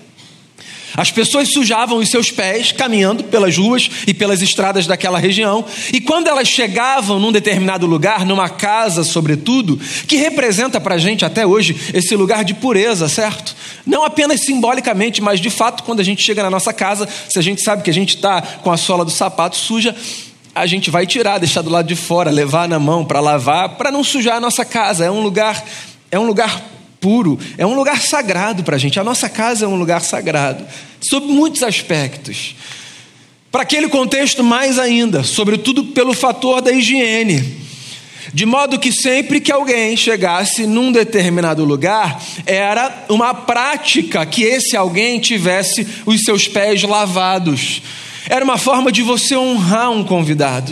As 0.97 1.11
pessoas 1.11 1.53
sujavam 1.53 1.99
os 1.99 2.09
seus 2.09 2.29
pés 2.29 2.73
caminhando 2.73 3.23
pelas 3.23 3.55
ruas 3.55 3.89
e 4.05 4.13
pelas 4.13 4.41
estradas 4.41 4.85
daquela 4.85 5.17
região, 5.17 5.63
e 5.93 6.01
quando 6.01 6.27
elas 6.27 6.49
chegavam 6.49 7.19
num 7.19 7.31
determinado 7.31 7.85
lugar, 7.85 8.25
numa 8.25 8.49
casa, 8.49 9.05
sobretudo, 9.05 9.79
que 10.07 10.17
representa 10.17 10.81
para 10.81 10.95
a 10.95 10.97
gente 10.97 11.23
até 11.23 11.45
hoje 11.45 11.73
esse 11.93 12.15
lugar 12.17 12.43
de 12.43 12.53
pureza, 12.53 13.07
certo? 13.07 13.55
Não 13.85 14.03
apenas 14.03 14.41
simbolicamente, 14.41 15.21
mas 15.21 15.39
de 15.39 15.49
fato, 15.49 15.83
quando 15.83 16.01
a 16.01 16.03
gente 16.03 16.21
chega 16.21 16.43
na 16.43 16.49
nossa 16.49 16.73
casa, 16.73 17.07
se 17.29 17.39
a 17.39 17.41
gente 17.41 17.61
sabe 17.61 17.81
que 17.81 17.89
a 17.89 17.93
gente 17.93 18.15
está 18.15 18.41
com 18.41 18.71
a 18.71 18.75
sola 18.75 19.05
do 19.05 19.11
sapato 19.11 19.55
suja, 19.55 19.95
a 20.59 20.65
gente 20.65 20.91
vai 20.91 21.07
tirar, 21.07 21.37
deixar 21.37 21.61
do 21.61 21.69
lado 21.69 21.87
de 21.87 21.95
fora, 21.95 22.29
levar 22.29 22.67
na 22.67 22.79
mão 22.79 23.05
para 23.05 23.19
lavar, 23.19 23.69
para 23.77 23.91
não 23.91 24.03
sujar 24.03 24.37
a 24.37 24.39
nossa 24.41 24.65
casa. 24.65 25.05
É 25.05 25.11
um 25.11 25.21
lugar, 25.21 25.63
é 26.11 26.19
um 26.19 26.25
lugar 26.25 26.61
puro, 26.99 27.39
é 27.57 27.65
um 27.65 27.73
lugar 27.73 28.01
sagrado 28.01 28.63
para 28.63 28.75
a 28.75 28.79
gente. 28.79 28.99
A 28.99 29.03
nossa 29.03 29.29
casa 29.29 29.65
é 29.65 29.67
um 29.67 29.75
lugar 29.75 30.01
sagrado, 30.01 30.65
sob 30.99 31.27
muitos 31.27 31.63
aspectos. 31.63 32.55
Para 33.51 33.63
aquele 33.63 33.87
contexto, 33.87 34.43
mais 34.43 34.77
ainda, 34.77 35.23
sobretudo 35.23 35.85
pelo 35.85 36.13
fator 36.13 36.61
da 36.61 36.71
higiene. 36.71 37.57
De 38.31 38.45
modo 38.45 38.77
que 38.77 38.91
sempre 38.91 39.39
que 39.39 39.51
alguém 39.51 39.97
chegasse 39.97 40.67
num 40.67 40.91
determinado 40.91 41.65
lugar, 41.65 42.21
era 42.45 43.05
uma 43.09 43.33
prática 43.33 44.23
que 44.25 44.43
esse 44.43 44.77
alguém 44.77 45.19
tivesse 45.19 45.87
os 46.05 46.23
seus 46.23 46.47
pés 46.47 46.83
lavados. 46.83 47.81
Era 48.27 48.43
uma 48.43 48.57
forma 48.57 48.91
de 48.91 49.01
você 49.01 49.37
honrar 49.37 49.91
um 49.91 50.03
convidado. 50.03 50.71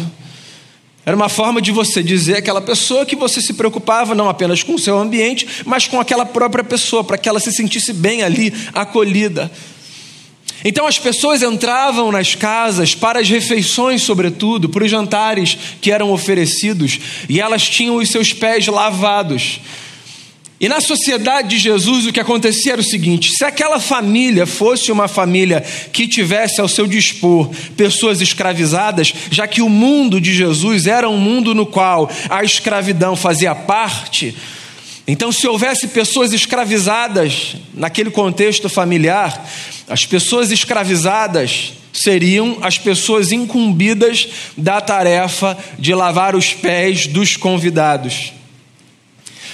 Era 1.05 1.15
uma 1.15 1.29
forma 1.29 1.61
de 1.61 1.71
você 1.71 2.03
dizer 2.03 2.35
àquela 2.35 2.59
pessoa 2.59 3.05
que 3.05 3.15
você 3.15 3.41
se 3.41 3.53
preocupava 3.53 4.13
não 4.13 4.27
apenas 4.27 4.61
com 4.61 4.75
o 4.75 4.79
seu 4.79 4.97
ambiente, 4.97 5.47
mas 5.65 5.87
com 5.87 6.01
aquela 6.01 6.25
própria 6.25 6.65
pessoa, 6.65 7.01
para 7.01 7.17
que 7.17 7.29
ela 7.29 7.39
se 7.39 7.51
sentisse 7.51 7.93
bem 7.93 8.23
ali, 8.23 8.53
acolhida. 8.73 9.49
Então 10.65 10.85
as 10.85 10.99
pessoas 10.99 11.41
entravam 11.41 12.11
nas 12.11 12.35
casas 12.35 12.93
para 12.93 13.21
as 13.21 13.29
refeições, 13.29 14.01
sobretudo, 14.01 14.67
para 14.67 14.83
os 14.83 14.91
jantares 14.91 15.57
que 15.79 15.91
eram 15.91 16.11
oferecidos, 16.11 16.99
e 17.29 17.39
elas 17.39 17.63
tinham 17.69 17.95
os 17.95 18.09
seus 18.09 18.33
pés 18.33 18.67
lavados. 18.67 19.61
E 20.59 20.67
na 20.67 20.81
sociedade 20.81 21.49
de 21.49 21.57
Jesus 21.59 22.07
o 22.07 22.11
que 22.11 22.19
acontecia 22.19 22.73
era 22.73 22.81
o 22.81 22.83
seguinte: 22.83 23.31
se 23.31 23.45
aquela 23.45 23.79
família 23.79 24.47
fosse 24.47 24.91
uma 24.91 25.07
família 25.07 25.63
que 25.93 26.07
tivesse 26.07 26.59
ao 26.59 26.67
seu 26.67 26.87
dispor 26.87 27.49
pessoas 27.75 28.21
escravizadas, 28.21 29.13
já 29.29 29.47
que 29.47 29.61
o 29.61 29.69
mundo 29.69 30.19
de 30.19 30.33
Jesus 30.33 30.87
era 30.87 31.07
um 31.07 31.17
mundo 31.17 31.53
no 31.53 31.65
qual 31.65 32.09
a 32.29 32.43
escravidão 32.43 33.15
fazia 33.15 33.53
parte, 33.53 34.35
então 35.07 35.31
se 35.31 35.47
houvesse 35.47 35.89
pessoas 35.89 36.33
escravizadas 36.33 37.55
naquele 37.73 38.09
contexto 38.09 38.67
familiar, 38.67 39.47
as 39.87 40.07
pessoas 40.07 40.51
escravizadas 40.51 41.73
seriam 41.93 42.57
as 42.61 42.79
pessoas 42.79 43.31
incumbidas 43.31 44.27
da 44.57 44.81
tarefa 44.81 45.57
de 45.77 45.93
lavar 45.93 46.35
os 46.35 46.53
pés 46.53 47.05
dos 47.05 47.37
convidados. 47.37 48.36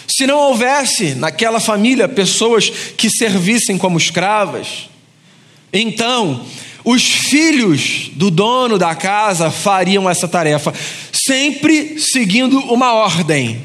Se 0.07 0.27
não 0.27 0.38
houvesse 0.38 1.15
naquela 1.15 1.60
família 1.60 2.07
pessoas 2.07 2.69
que 2.69 3.10
servissem 3.10 3.77
como 3.77 3.98
escravas, 3.98 4.89
então 5.72 6.45
os 6.83 7.03
filhos 7.03 8.12
do 8.13 8.29
dono 8.29 8.77
da 8.77 8.93
casa 8.93 9.50
fariam 9.50 10.10
essa 10.10 10.27
tarefa, 10.27 10.74
sempre 11.12 12.00
seguindo 12.00 12.60
uma 12.60 12.93
ordem, 12.93 13.62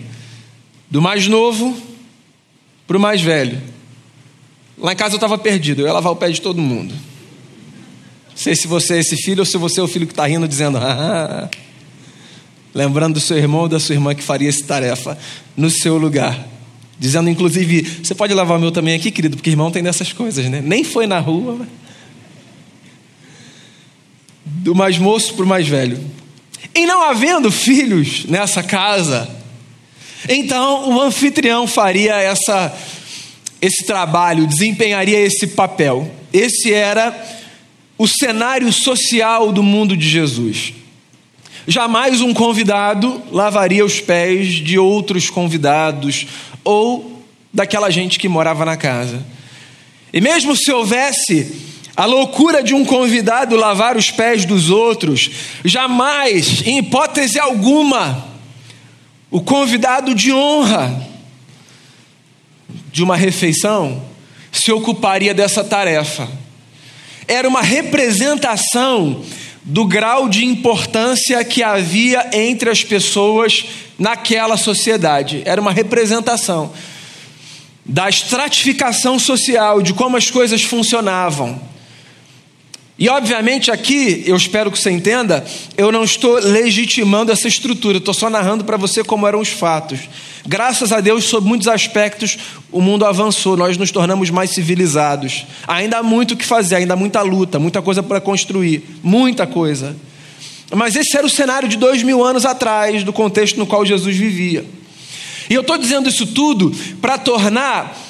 do 0.90 1.02
mais 1.02 1.26
novo 1.26 1.76
para 2.87 2.97
o 2.97 3.00
mais 3.00 3.21
velho. 3.21 3.61
Lá 4.78 4.92
em 4.92 4.97
casa 4.97 5.14
eu 5.14 5.18
estava 5.18 5.37
perdido, 5.37 5.83
eu 5.83 5.87
ia 5.87 5.92
lavar 5.92 6.12
o 6.12 6.16
pé 6.16 6.30
de 6.30 6.40
todo 6.40 6.62
mundo. 6.62 6.95
Não 8.30 8.37
sei 8.37 8.54
se 8.54 8.68
você 8.68 8.95
é 8.95 8.99
esse 9.00 9.16
filho 9.16 9.40
ou 9.40 9.47
se 9.47 9.59
você 9.59 9.80
é 9.80 9.83
o 9.83 9.88
filho 9.88 10.07
que 10.07 10.12
está 10.12 10.26
rindo, 10.26 10.47
dizendo, 10.47 10.78
ah, 10.80 11.50
lembrando 12.75 13.15
do 13.15 13.21
seu 13.21 13.37
irmão 13.37 13.63
ou 13.63 13.69
da 13.69 13.81
sua 13.81 13.95
irmã 13.95 14.15
que 14.15 14.23
faria 14.23 14.49
essa 14.49 14.65
tarefa 14.65 15.19
no 15.57 15.71
seu 15.71 15.97
lugar. 15.97 16.47
Dizendo, 16.99 17.31
inclusive, 17.31 17.83
você 18.03 18.15
pode 18.15 18.35
lavar 18.35 18.59
o 18.59 18.61
meu 18.61 18.73
também 18.73 18.95
aqui, 18.95 19.11
querido, 19.11 19.37
porque 19.37 19.51
irmão 19.51 19.71
tem 19.71 19.83
dessas 19.83 20.13
coisas, 20.13 20.47
né? 20.47 20.61
Nem 20.65 20.83
foi 20.83 21.07
na 21.07 21.21
rua. 21.21 21.57
Mas... 21.59 21.69
Do 24.45 24.75
mais 24.75 24.99
moço 24.99 25.35
para 25.35 25.45
o 25.45 25.49
mais 25.49 25.69
velho. 25.69 25.99
E 26.75 26.87
não 26.87 27.03
havendo 27.03 27.51
filhos 27.53 28.25
nessa 28.25 28.63
casa, 28.63 29.29
então 30.29 30.91
o 30.91 31.01
anfitrião 31.01 31.67
faria 31.67 32.17
essa, 32.17 32.77
esse 33.63 33.85
trabalho, 33.87 34.47
desempenharia 34.47 35.21
esse 35.21 35.47
papel. 35.49 36.11
Esse 36.33 36.73
era 36.73 37.15
o 37.97 38.07
cenário 38.07 38.73
social 38.73 39.53
do 39.53 39.63
mundo 39.63 39.97
de 39.97 40.09
Jesus. 40.09 40.73
Jamais 41.71 42.23
um 42.23 42.33
convidado 42.33 43.23
lavaria 43.31 43.85
os 43.85 44.01
pés 44.01 44.55
de 44.55 44.79
outros 44.79 45.29
convidados 45.29 46.27
ou 46.65 47.23
daquela 47.53 47.91
gente 47.91 48.19
que 48.19 48.27
morava 48.27 48.65
na 48.65 48.75
casa. 48.75 49.23
E 50.11 50.19
mesmo 50.19 50.57
se 50.57 50.73
houvesse 50.73 51.69
a 51.95 52.07
loucura 52.07 52.63
de 52.63 52.73
um 52.73 52.87
convidado 52.87 53.55
lavar 53.55 53.99
os 53.99 54.11
pés 54.11 54.47
dos 54.47 54.71
outros, 54.71 55.31
jamais, 55.63 56.67
em 56.67 56.79
hipótese 56.79 57.39
alguma, 57.39 58.27
o 59.31 59.43
convidado 59.43 60.15
de 60.15 60.33
honra 60.33 61.07
de 62.91 63.03
uma 63.03 63.15
refeição 63.15 64.03
se 64.51 64.73
ocuparia 64.73 65.35
dessa 65.35 65.63
tarefa. 65.63 66.27
Era 67.27 67.47
uma 67.47 67.61
representação 67.61 69.23
do 69.69 69.85
grau 69.85 70.31
de 70.31 70.47
importância 70.47 71.45
que 71.45 71.63
havia 71.63 72.31
entre 72.33 72.71
as 72.71 72.83
pessoas 72.83 73.67
naquela 73.99 74.57
sociedade. 74.57 75.43
Era 75.45 75.61
uma 75.61 75.73
representação 75.73 76.73
da 77.85 78.09
estratificação 78.09 79.19
social, 79.19 79.83
de 79.83 79.93
como 79.93 80.17
as 80.17 80.31
coisas 80.31 80.63
funcionavam. 80.63 81.61
E 82.99 83.09
obviamente 83.09 83.71
aqui, 83.71 84.25
eu 84.26 84.37
espero 84.37 84.73
que 84.73 84.78
você 84.78 84.90
entenda, 84.90 85.45
eu 85.76 85.93
não 85.93 86.02
estou 86.02 86.40
legitimando 86.40 87.31
essa 87.31 87.47
estrutura, 87.47 87.99
estou 87.99 88.12
só 88.12 88.28
narrando 88.28 88.64
para 88.64 88.76
você 88.76 89.05
como 89.05 89.25
eram 89.25 89.40
os 89.40 89.50
fatos. 89.50 90.00
Graças 90.45 90.90
a 90.90 91.00
Deus, 91.00 91.25
sob 91.25 91.47
muitos 91.47 91.69
aspectos, 91.69 92.37
o 92.73 92.81
mundo 92.81 93.07
avançou, 93.07 93.57
nós 93.57 93.76
nos 93.76 93.93
tornamos 93.93 94.31
mais 94.31 94.50
civilizados. 94.50 95.47
Ainda 95.69 95.99
há 95.99 96.02
muito 96.02 96.35
o 96.35 96.37
que 96.37 96.45
fazer, 96.45 96.75
ainda 96.75 96.95
há 96.95 96.97
muita 96.97 97.23
luta, 97.23 97.61
muita 97.61 97.81
coisa 97.81 98.02
para 98.02 98.21
construir, 98.21 98.83
muita 99.00 99.47
coisa. 99.47 99.95
Mas 100.75 100.97
esse 100.97 101.17
era 101.17 101.25
o 101.25 101.31
cenário 101.31 101.69
de 101.69 101.76
dois 101.76 102.02
mil 102.02 102.25
anos 102.25 102.45
atrás, 102.45 103.05
do 103.05 103.12
contexto 103.12 103.59
no 103.59 103.67
qual 103.67 103.87
Jesus 103.87 104.17
vivia. 104.17 104.64
E 105.49 105.55
eu 105.55 105.61
estou 105.61 105.78
dizendo 105.78 106.09
isso 106.09 106.26
tudo 106.26 106.75
para 107.00 107.17
tornar 107.17 108.08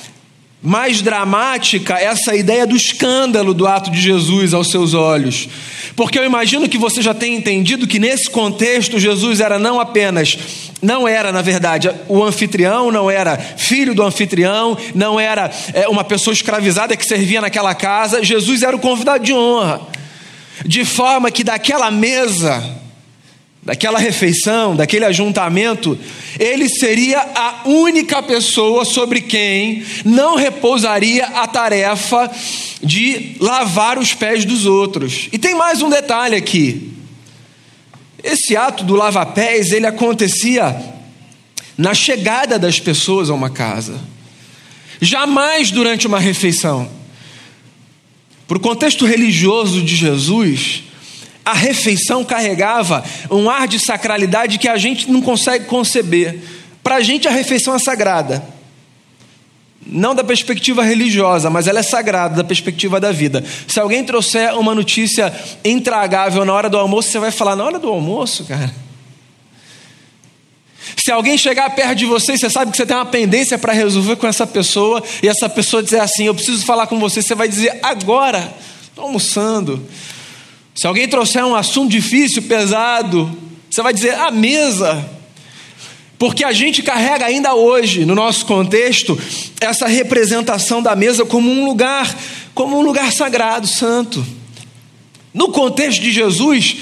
mais 0.61 1.01
dramática 1.01 1.95
essa 1.95 2.35
ideia 2.35 2.67
do 2.67 2.77
escândalo 2.77 3.55
do 3.55 3.67
ato 3.67 3.91
de 3.91 4.01
Jesus 4.01 4.53
aos 4.53 4.71
seus 4.71 4.93
olhos. 4.93 5.49
Porque 5.95 6.19
eu 6.19 6.25
imagino 6.25 6.69
que 6.69 6.79
você 6.79 7.01
já 7.01 7.15
tenha 7.15 7.37
entendido 7.37 7.87
que 7.87 7.99
nesse 7.99 8.29
contexto 8.29 8.99
Jesus 8.99 9.41
era 9.41 9.59
não 9.59 9.81
apenas, 9.81 10.39
não 10.83 11.07
era 11.07 11.33
na 11.33 11.43
verdade 11.43 11.91
o 12.09 12.23
anfitrião, 12.23 12.91
não 12.91 13.11
era 13.11 13.37
filho 13.37 13.95
do 13.95 14.03
anfitrião, 14.03 14.77
não 14.95 15.19
era 15.19 15.51
é, 15.73 15.89
uma 15.89 16.05
pessoa 16.05 16.35
escravizada 16.35 16.97
que 16.97 17.07
servia 17.07 17.41
naquela 17.41 17.75
casa, 17.75 18.23
Jesus 18.23 18.63
era 18.63 18.77
o 18.77 18.81
convidado 18.81 19.25
de 19.25 19.33
honra. 19.33 19.81
De 20.65 20.85
forma 20.85 21.31
que 21.31 21.45
daquela 21.45 21.89
mesa 21.89 22.63
daquela 23.63 23.99
refeição, 23.99 24.75
daquele 24.75 25.05
ajuntamento, 25.05 25.99
ele 26.39 26.69
seria 26.69 27.21
a 27.35 27.63
única 27.67 28.23
pessoa 28.23 28.85
sobre 28.85 29.21
quem 29.21 29.85
não 30.05 30.37
repousaria 30.37 31.27
a 31.27 31.47
tarefa 31.47 32.31
de 32.83 33.37
lavar 33.41 33.99
os 33.99 34.15
pés 34.15 34.45
dos 34.45 34.65
outros. 34.65 35.29
E 35.33 35.39
tem 35.39 35.55
mais 35.55 35.83
um 35.83 35.91
detalhe 35.91 36.37
aqui. 36.37 36.93
Esse 38.23 38.57
ato 38.57 38.85
do 38.85 38.95
lava-pés, 38.95 39.73
ele 39.73 39.87
acontecia 39.87 40.75
na 41.77 41.95
chegada 41.95 42.59
das 42.59 42.81
pessoas 42.81 43.31
a 43.31 43.35
uma 43.35 43.51
casa. 43.51 44.01
Jamais 45.01 45.71
durante 45.71 46.07
uma 46.07 46.19
refeição. 46.19 46.91
Para 48.49 48.57
o 48.57 48.61
contexto 48.61 49.05
religioso 49.05 49.83
de 49.83 49.95
Jesus, 49.95 50.85
a 51.49 51.55
refeição 51.55 52.23
carregava 52.23 53.03
um 53.31 53.49
ar 53.49 53.67
de 53.67 53.79
sacralidade 53.79 54.59
que 54.59 54.69
a 54.69 54.77
gente 54.77 55.11
não 55.11 55.23
consegue 55.23 55.65
conceber. 55.65 56.39
Para 56.83 56.97
a 56.97 57.01
gente, 57.01 57.27
a 57.27 57.31
refeição 57.31 57.75
é 57.75 57.79
sagrada. 57.79 58.47
não 59.87 60.15
da 60.15 60.23
perspectiva 60.23 60.85
religiosa, 60.85 61.49
mas 61.49 61.67
ela 61.67 61.79
é 61.79 61.83
sagrada 61.83 62.37
da 62.37 62.45
perspectiva 62.45 63.01
da 63.01 63.13
vida. 63.13 63.43
Se 63.67 63.81
alguém 63.81 64.05
trouxer 64.05 64.55
uma 64.59 64.75
notícia 64.75 65.33
intragável 65.65 66.45
na 66.45 66.53
hora 66.53 66.69
do 66.69 66.77
almoço, 66.77 67.11
você 67.11 67.19
vai 67.19 67.31
falar: 67.31 67.57
na 67.57 67.65
hora 67.65 67.79
do 67.79 67.89
almoço, 67.89 68.45
cara. 68.45 68.71
Se 70.99 71.11
alguém 71.11 71.39
chegar 71.39 71.71
perto 71.71 71.95
de 71.95 72.05
você, 72.05 72.37
você 72.37 72.51
sabe 72.51 72.73
que 72.73 72.77
você 72.77 72.85
tem 72.85 72.95
uma 72.95 73.07
pendência 73.07 73.57
para 73.57 73.73
resolver 73.73 74.17
com 74.17 74.27
essa 74.27 74.47
pessoa, 74.47 75.03
e 75.23 75.29
essa 75.29 75.49
pessoa 75.49 75.83
dizer 75.83 76.01
assim: 76.01 76.27
Eu 76.27 76.35
preciso 76.35 76.67
falar 76.67 76.87
com 76.87 76.99
você, 76.99 77.23
você 77.23 77.35
vai 77.35 77.49
dizer 77.49 77.79
agora, 77.83 78.53
estou 78.91 79.05
almoçando. 79.05 79.89
Se 80.79 80.87
alguém 80.87 81.09
trouxer 81.09 81.45
um 81.45 81.57
assunto 81.57 81.91
difícil, 81.91 82.41
pesado, 82.43 83.37
você 83.69 83.83
vai 83.83 83.93
dizer 83.93 84.15
a 84.15 84.31
mesa. 84.31 85.11
Porque 86.17 86.45
a 86.45 86.53
gente 86.53 86.85
carrega 86.85 87.27
ainda 87.27 87.53
hoje, 87.53 88.05
no 88.05 88.15
nosso 88.15 88.47
contexto, 88.47 89.21
essa 89.61 89.89
representação 89.89 90.81
da 90.81 90.95
mesa 90.95 91.25
como 91.25 91.51
um 91.51 91.65
lugar, 91.65 92.17
como 92.55 92.79
um 92.79 92.81
lugar 92.81 93.13
sagrado, 93.13 93.67
santo. 93.67 94.25
No 95.35 95.49
contexto 95.49 96.01
de 96.01 96.13
Jesus, 96.13 96.77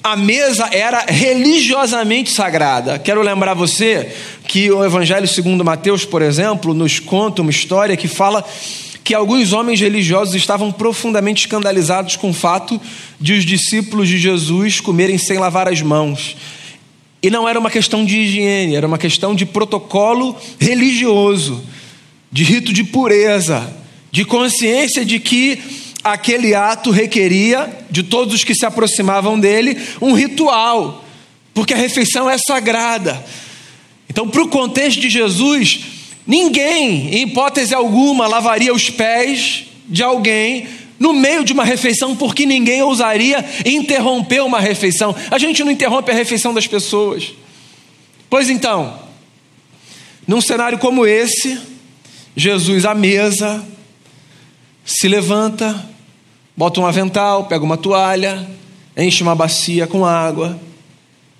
a 0.00 0.14
mesa 0.14 0.68
era 0.70 1.06
religiosamente 1.08 2.30
sagrada. 2.30 3.00
Quero 3.00 3.20
lembrar 3.20 3.54
você 3.54 4.14
que 4.46 4.70
o 4.70 4.84
Evangelho 4.84 5.26
segundo 5.26 5.64
Mateus, 5.64 6.04
por 6.04 6.22
exemplo, 6.22 6.72
nos 6.72 7.00
conta 7.00 7.42
uma 7.42 7.50
história 7.50 7.96
que 7.96 8.06
fala 8.06 8.44
que 9.02 9.14
alguns 9.14 9.52
homens 9.52 9.80
religiosos 9.80 10.34
estavam 10.34 10.70
profundamente 10.70 11.46
escandalizados 11.46 12.16
com 12.16 12.30
o 12.30 12.34
fato 12.34 12.80
de 13.20 13.32
os 13.32 13.44
discípulos 13.44 14.08
de 14.08 14.18
Jesus 14.18 14.80
comerem 14.80 15.18
sem 15.18 15.38
lavar 15.38 15.68
as 15.68 15.80
mãos. 15.82 16.36
E 17.22 17.30
não 17.30 17.48
era 17.48 17.58
uma 17.58 17.70
questão 17.70 18.04
de 18.04 18.18
higiene, 18.18 18.76
era 18.76 18.86
uma 18.86 18.98
questão 18.98 19.34
de 19.34 19.44
protocolo 19.44 20.36
religioso, 20.58 21.62
de 22.32 22.44
rito 22.44 22.72
de 22.72 22.84
pureza, 22.84 23.74
de 24.10 24.24
consciência 24.24 25.04
de 25.04 25.18
que 25.18 25.58
aquele 26.02 26.54
ato 26.54 26.90
requeria 26.90 27.84
de 27.90 28.02
todos 28.02 28.34
os 28.34 28.44
que 28.44 28.54
se 28.54 28.64
aproximavam 28.64 29.38
dele 29.38 29.76
um 30.00 30.12
ritual, 30.12 31.04
porque 31.52 31.74
a 31.74 31.76
refeição 31.76 32.28
é 32.28 32.38
sagrada. 32.38 33.22
Então, 34.08 34.28
para 34.28 34.42
o 34.42 34.48
contexto 34.48 35.00
de 35.00 35.10
Jesus, 35.10 35.80
ninguém, 36.26 37.14
em 37.14 37.22
hipótese 37.22 37.74
alguma, 37.74 38.26
lavaria 38.26 38.72
os 38.72 38.90
pés 38.90 39.64
de 39.88 40.02
alguém 40.02 40.68
no 40.98 41.14
meio 41.14 41.42
de 41.42 41.52
uma 41.54 41.64
refeição, 41.64 42.14
porque 42.14 42.44
ninguém 42.44 42.82
ousaria 42.82 43.42
interromper 43.64 44.42
uma 44.42 44.60
refeição. 44.60 45.16
A 45.30 45.38
gente 45.38 45.64
não 45.64 45.72
interrompe 45.72 46.10
a 46.10 46.14
refeição 46.14 46.52
das 46.52 46.66
pessoas. 46.66 47.32
Pois 48.28 48.50
então, 48.50 49.00
num 50.26 50.42
cenário 50.42 50.78
como 50.78 51.06
esse, 51.06 51.58
Jesus 52.36 52.84
à 52.84 52.94
mesa, 52.94 53.66
se 54.84 55.08
levanta, 55.08 55.88
bota 56.56 56.80
um 56.80 56.86
avental, 56.86 57.46
pega 57.46 57.64
uma 57.64 57.78
toalha, 57.78 58.46
enche 58.96 59.22
uma 59.22 59.34
bacia 59.34 59.86
com 59.86 60.04
água 60.04 60.60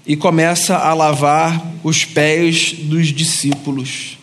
e 0.07 0.17
começa 0.17 0.77
a 0.77 0.95
lavar 0.95 1.63
os 1.85 2.05
pés 2.05 2.73
dos 2.73 3.09
discípulos. 3.09 4.19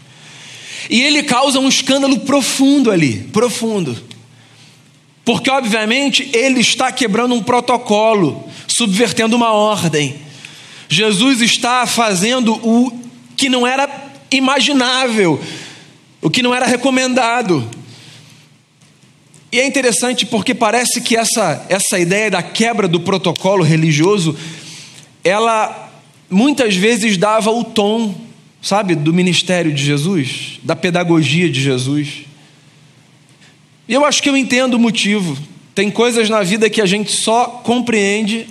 E 0.89 1.01
ele 1.01 1.23
causa 1.23 1.59
um 1.59 1.67
escândalo 1.67 2.19
profundo 2.19 2.91
ali, 2.91 3.19
profundo. 3.31 3.97
Porque, 5.25 5.49
obviamente, 5.49 6.29
ele 6.33 6.61
está 6.61 6.91
quebrando 6.91 7.35
um 7.35 7.43
protocolo, 7.43 8.47
subvertendo 8.67 9.35
uma 9.35 9.51
ordem. 9.51 10.15
Jesus 10.87 11.41
está 11.41 11.85
fazendo 11.85 12.53
o 12.53 12.91
que 13.35 13.49
não 13.49 13.67
era 13.67 13.89
imaginável, 14.31 15.39
o 16.21 16.29
que 16.29 16.41
não 16.41 16.55
era 16.55 16.65
recomendado. 16.65 17.69
E 19.51 19.59
é 19.59 19.65
interessante 19.65 20.25
porque 20.25 20.53
parece 20.53 21.01
que 21.01 21.15
essa, 21.15 21.65
essa 21.69 21.99
ideia 21.99 22.31
da 22.31 22.43
quebra 22.43 22.87
do 22.87 22.99
protocolo 22.99 23.63
religioso, 23.63 24.35
ela 25.23 25.89
muitas 26.29 26.75
vezes 26.75 27.17
dava 27.17 27.51
o 27.51 27.63
tom, 27.63 28.26
sabe, 28.67 28.95
do 28.95 29.13
ministério 29.13 29.73
de 29.73 29.81
Jesus, 29.81 30.59
da 30.61 30.75
pedagogia 30.75 31.49
de 31.49 31.61
Jesus. 31.61 32.25
E 33.87 33.93
eu 33.93 34.03
acho 34.03 34.21
que 34.21 34.29
eu 34.29 34.35
entendo 34.35 34.73
o 34.73 34.79
motivo. 34.79 35.37
Tem 35.73 35.89
coisas 35.89 36.29
na 36.29 36.43
vida 36.43 36.69
que 36.69 36.81
a 36.81 36.85
gente 36.85 37.09
só 37.09 37.45
compreende 37.63 38.45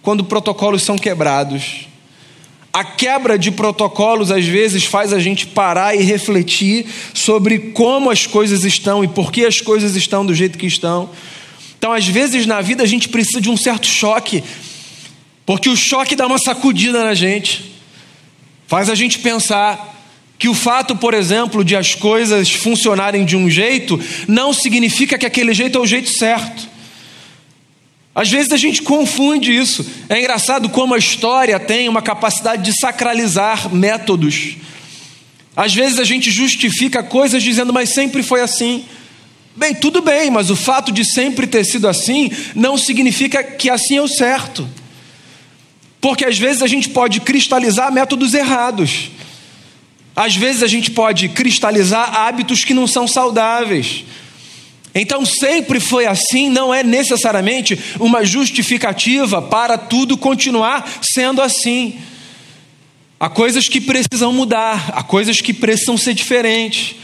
quando 0.00 0.24
protocolos 0.24 0.82
são 0.82 0.96
quebrados. 0.96 1.86
A 2.72 2.82
quebra 2.82 3.38
de 3.38 3.50
protocolos 3.50 4.30
às 4.30 4.46
vezes 4.46 4.84
faz 4.84 5.12
a 5.12 5.18
gente 5.18 5.46
parar 5.46 5.94
e 5.94 6.02
refletir 6.02 6.86
sobre 7.12 7.58
como 7.72 8.08
as 8.08 8.26
coisas 8.26 8.64
estão 8.64 9.04
e 9.04 9.08
por 9.08 9.30
que 9.30 9.44
as 9.44 9.60
coisas 9.60 9.96
estão 9.96 10.24
do 10.24 10.34
jeito 10.34 10.56
que 10.56 10.66
estão. 10.66 11.10
Então, 11.76 11.92
às 11.92 12.06
vezes 12.06 12.46
na 12.46 12.62
vida 12.62 12.82
a 12.82 12.86
gente 12.86 13.10
precisa 13.10 13.40
de 13.40 13.50
um 13.50 13.56
certo 13.56 13.86
choque, 13.86 14.42
porque 15.44 15.68
o 15.68 15.76
choque 15.76 16.16
dá 16.16 16.26
uma 16.26 16.38
sacudida 16.38 17.04
na 17.04 17.12
gente, 17.12 17.67
faz 18.68 18.88
a 18.88 18.94
gente 18.94 19.18
pensar, 19.18 19.96
que 20.38 20.48
o 20.48 20.54
fato, 20.54 20.94
por 20.94 21.14
exemplo, 21.14 21.64
de 21.64 21.74
as 21.74 21.96
coisas 21.96 22.52
funcionarem 22.52 23.24
de 23.24 23.36
um 23.36 23.50
jeito, 23.50 24.00
não 24.28 24.52
significa 24.52 25.18
que 25.18 25.26
aquele 25.26 25.52
jeito 25.52 25.76
é 25.76 25.80
o 25.80 25.86
jeito 25.86 26.10
certo. 26.10 26.68
Às 28.14 28.28
vezes 28.30 28.52
a 28.52 28.56
gente 28.56 28.82
confunde 28.82 29.56
isso. 29.56 29.84
É 30.08 30.18
engraçado 30.18 30.68
como 30.68 30.94
a 30.94 30.98
história 30.98 31.58
tem 31.58 31.88
uma 31.88 32.02
capacidade 32.02 32.62
de 32.62 32.78
sacralizar 32.78 33.74
métodos. 33.74 34.56
Às 35.56 35.74
vezes 35.74 35.98
a 35.98 36.04
gente 36.04 36.30
justifica 36.30 37.02
coisas 37.02 37.42
dizendo, 37.42 37.72
mas 37.72 37.88
sempre 37.88 38.22
foi 38.22 38.40
assim. 38.40 38.84
Bem, 39.56 39.74
tudo 39.74 40.00
bem, 40.00 40.30
mas 40.30 40.50
o 40.50 40.56
fato 40.56 40.92
de 40.92 41.04
sempre 41.04 41.46
ter 41.48 41.64
sido 41.64 41.88
assim 41.88 42.30
não 42.54 42.78
significa 42.78 43.42
que 43.42 43.68
assim 43.68 43.96
é 43.96 44.02
o 44.02 44.06
certo. 44.06 44.68
Porque 46.00 46.24
às 46.24 46.38
vezes 46.38 46.62
a 46.62 46.66
gente 46.66 46.88
pode 46.90 47.20
cristalizar 47.20 47.92
métodos 47.92 48.34
errados. 48.34 49.10
Às 50.14 50.36
vezes 50.36 50.62
a 50.62 50.66
gente 50.66 50.90
pode 50.90 51.28
cristalizar 51.28 52.14
hábitos 52.14 52.64
que 52.64 52.74
não 52.74 52.86
são 52.86 53.06
saudáveis. 53.06 54.04
Então, 54.94 55.24
sempre 55.24 55.78
foi 55.78 56.06
assim, 56.06 56.48
não 56.48 56.74
é 56.74 56.82
necessariamente 56.82 57.78
uma 58.00 58.24
justificativa 58.24 59.40
para 59.40 59.78
tudo 59.78 60.16
continuar 60.16 60.88
sendo 61.02 61.40
assim. 61.40 62.00
Há 63.20 63.28
coisas 63.28 63.68
que 63.68 63.80
precisam 63.80 64.32
mudar, 64.32 64.90
há 64.94 65.02
coisas 65.02 65.40
que 65.40 65.52
precisam 65.52 65.96
ser 65.96 66.14
diferentes. 66.14 66.96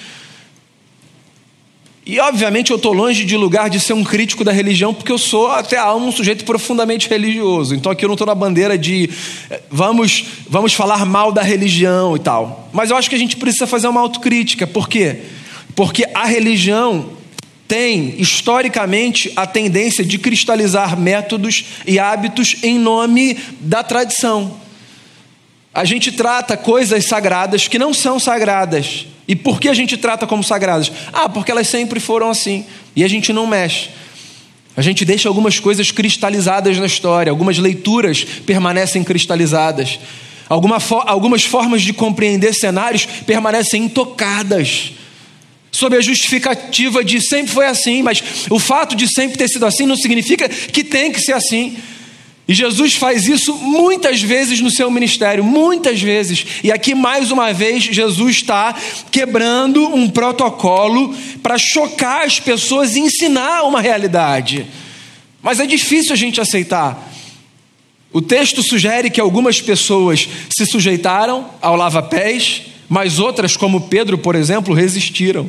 E 2.06 2.20
obviamente 2.20 2.70
eu 2.70 2.76
estou 2.76 2.92
longe 2.92 3.24
de 3.24 3.34
lugar 3.34 3.70
de 3.70 3.80
ser 3.80 3.94
um 3.94 4.04
crítico 4.04 4.44
da 4.44 4.52
religião, 4.52 4.92
porque 4.92 5.10
eu 5.10 5.16
sou 5.16 5.50
até 5.50 5.78
alma 5.78 6.04
um 6.04 6.12
sujeito 6.12 6.44
profundamente 6.44 7.08
religioso. 7.08 7.74
Então 7.74 7.90
aqui 7.90 8.04
eu 8.04 8.08
não 8.08 8.14
estou 8.14 8.26
na 8.26 8.34
bandeira 8.34 8.76
de 8.76 9.08
eh, 9.50 9.62
vamos, 9.70 10.26
vamos 10.46 10.74
falar 10.74 11.06
mal 11.06 11.32
da 11.32 11.40
religião 11.40 12.14
e 12.14 12.18
tal. 12.18 12.68
Mas 12.74 12.90
eu 12.90 12.96
acho 12.98 13.08
que 13.08 13.16
a 13.16 13.18
gente 13.18 13.38
precisa 13.38 13.66
fazer 13.66 13.88
uma 13.88 14.02
autocrítica. 14.02 14.66
Por 14.66 14.86
quê? 14.86 15.22
Porque 15.74 16.04
a 16.12 16.26
religião 16.26 17.08
tem, 17.66 18.20
historicamente, 18.20 19.32
a 19.34 19.46
tendência 19.46 20.04
de 20.04 20.18
cristalizar 20.18 21.00
métodos 21.00 21.64
e 21.86 21.98
hábitos 21.98 22.56
em 22.62 22.78
nome 22.78 23.38
da 23.60 23.82
tradição. 23.82 24.60
A 25.74 25.84
gente 25.84 26.12
trata 26.12 26.56
coisas 26.56 27.04
sagradas 27.06 27.66
que 27.66 27.78
não 27.78 27.92
são 27.92 28.20
sagradas 28.20 29.06
e 29.26 29.34
por 29.34 29.60
que 29.60 29.68
a 29.68 29.74
gente 29.74 29.96
trata 29.96 30.26
como 30.26 30.44
sagradas? 30.44 30.92
Ah, 31.12 31.28
porque 31.28 31.50
elas 31.50 31.66
sempre 31.66 31.98
foram 31.98 32.30
assim. 32.30 32.64
E 32.94 33.02
a 33.02 33.08
gente 33.08 33.32
não 33.32 33.46
mexe. 33.46 33.88
A 34.76 34.82
gente 34.82 35.04
deixa 35.04 35.28
algumas 35.28 35.58
coisas 35.58 35.90
cristalizadas 35.90 36.78
na 36.78 36.86
história, 36.86 37.30
algumas 37.30 37.58
leituras 37.58 38.24
permanecem 38.24 39.02
cristalizadas, 39.04 39.98
Alguma 40.48 40.78
algumas 41.06 41.42
formas 41.44 41.82
de 41.82 41.92
compreender 41.92 42.52
cenários 42.52 43.06
permanecem 43.06 43.84
intocadas, 43.84 44.92
sob 45.72 45.96
a 45.96 46.00
justificativa 46.00 47.02
de 47.02 47.20
sempre 47.20 47.52
foi 47.52 47.66
assim, 47.66 48.02
mas 48.02 48.22
o 48.50 48.58
fato 48.58 48.94
de 48.94 49.08
sempre 49.12 49.38
ter 49.38 49.48
sido 49.48 49.64
assim 49.64 49.86
não 49.86 49.96
significa 49.96 50.48
que 50.48 50.84
tem 50.84 51.10
que 51.10 51.20
ser 51.20 51.32
assim. 51.32 51.76
E 52.46 52.52
Jesus 52.52 52.94
faz 52.94 53.26
isso 53.26 53.54
muitas 53.56 54.20
vezes 54.20 54.60
no 54.60 54.70
seu 54.70 54.90
ministério, 54.90 55.42
muitas 55.42 56.00
vezes. 56.00 56.44
E 56.62 56.70
aqui, 56.70 56.94
mais 56.94 57.30
uma 57.30 57.52
vez, 57.54 57.84
Jesus 57.84 58.36
está 58.36 58.74
quebrando 59.10 59.86
um 59.94 60.10
protocolo 60.10 61.14
para 61.42 61.56
chocar 61.56 62.22
as 62.24 62.38
pessoas 62.38 62.96
e 62.96 63.00
ensinar 63.00 63.62
uma 63.62 63.80
realidade. 63.80 64.66
Mas 65.42 65.58
é 65.58 65.66
difícil 65.66 66.12
a 66.12 66.16
gente 66.16 66.38
aceitar. 66.38 67.10
O 68.12 68.20
texto 68.20 68.62
sugere 68.62 69.10
que 69.10 69.20
algumas 69.20 69.60
pessoas 69.62 70.28
se 70.50 70.66
sujeitaram 70.66 71.48
ao 71.62 71.76
lava-pés, 71.76 72.62
mas 72.88 73.18
outras, 73.18 73.56
como 73.56 73.88
Pedro, 73.88 74.18
por 74.18 74.34
exemplo, 74.34 74.74
resistiram. 74.74 75.48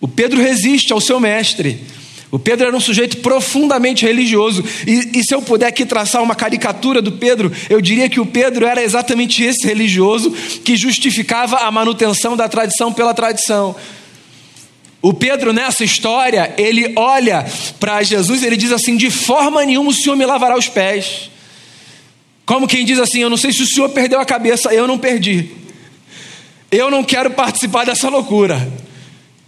O 0.00 0.06
Pedro 0.06 0.40
resiste 0.40 0.92
ao 0.92 1.00
seu 1.00 1.18
mestre 1.18 1.80
O 2.30 2.38
Pedro 2.38 2.68
era 2.68 2.76
um 2.76 2.80
sujeito 2.80 3.16
profundamente 3.18 4.06
religioso. 4.06 4.64
E, 4.86 5.18
e, 5.18 5.24
se 5.24 5.34
eu 5.34 5.42
puder 5.42 5.66
aqui 5.66 5.84
traçar 5.84 6.22
uma 6.22 6.34
caricatura 6.34 7.02
do 7.02 7.12
Pedro, 7.12 7.50
eu 7.68 7.80
diria 7.80 8.08
que 8.08 8.20
o 8.20 8.26
Pedro 8.26 8.64
era 8.66 8.82
exatamente 8.82 9.42
esse 9.42 9.66
religioso 9.66 10.30
que 10.64 10.76
justificava 10.76 11.56
a 11.56 11.70
manutenção 11.72 12.36
da 12.36 12.48
tradição 12.48 12.92
pela 12.92 13.12
tradição. 13.12 13.74
O 15.02 15.12
Pedro, 15.12 15.52
nessa 15.52 15.82
história, 15.82 16.54
ele 16.56 16.92
olha 16.94 17.44
para 17.80 18.02
Jesus 18.02 18.42
e 18.42 18.46
ele 18.46 18.56
diz 18.56 18.70
assim: 18.70 18.96
De 18.96 19.10
forma 19.10 19.64
nenhuma 19.64 19.90
o 19.90 19.94
Senhor 19.94 20.14
me 20.14 20.26
lavará 20.26 20.56
os 20.56 20.68
pés. 20.68 21.30
Como 22.46 22.68
quem 22.68 22.84
diz 22.84 23.00
assim: 23.00 23.20
Eu 23.20 23.30
não 23.30 23.36
sei 23.36 23.52
se 23.52 23.62
o 23.62 23.66
Senhor 23.66 23.88
perdeu 23.88 24.20
a 24.20 24.24
cabeça, 24.24 24.72
eu 24.72 24.86
não 24.86 24.98
perdi. 24.98 25.50
Eu 26.70 26.90
não 26.90 27.02
quero 27.02 27.30
participar 27.30 27.84
dessa 27.84 28.08
loucura. 28.08 28.70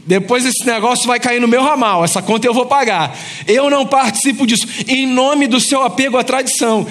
Depois 0.05 0.45
esse 0.45 0.67
negócio 0.67 1.07
vai 1.07 1.21
cair 1.21 1.41
no 1.41 1.47
meu 1.47 1.63
ramal, 1.63 2.05
essa 2.05 2.21
conta 2.21 2.47
eu 2.47 2.55
vou 2.55 2.67
pagar. 2.67 3.17
Eu 3.47 3.71
não 3.71 3.87
participo 3.87 4.47
disso, 4.47 4.67
em 4.89 5.07
nome 5.07 5.47
do 5.47 5.61
seu 5.61 5.83
apego 5.83 6.19
à 6.19 6.25
tradição. 6.25 6.87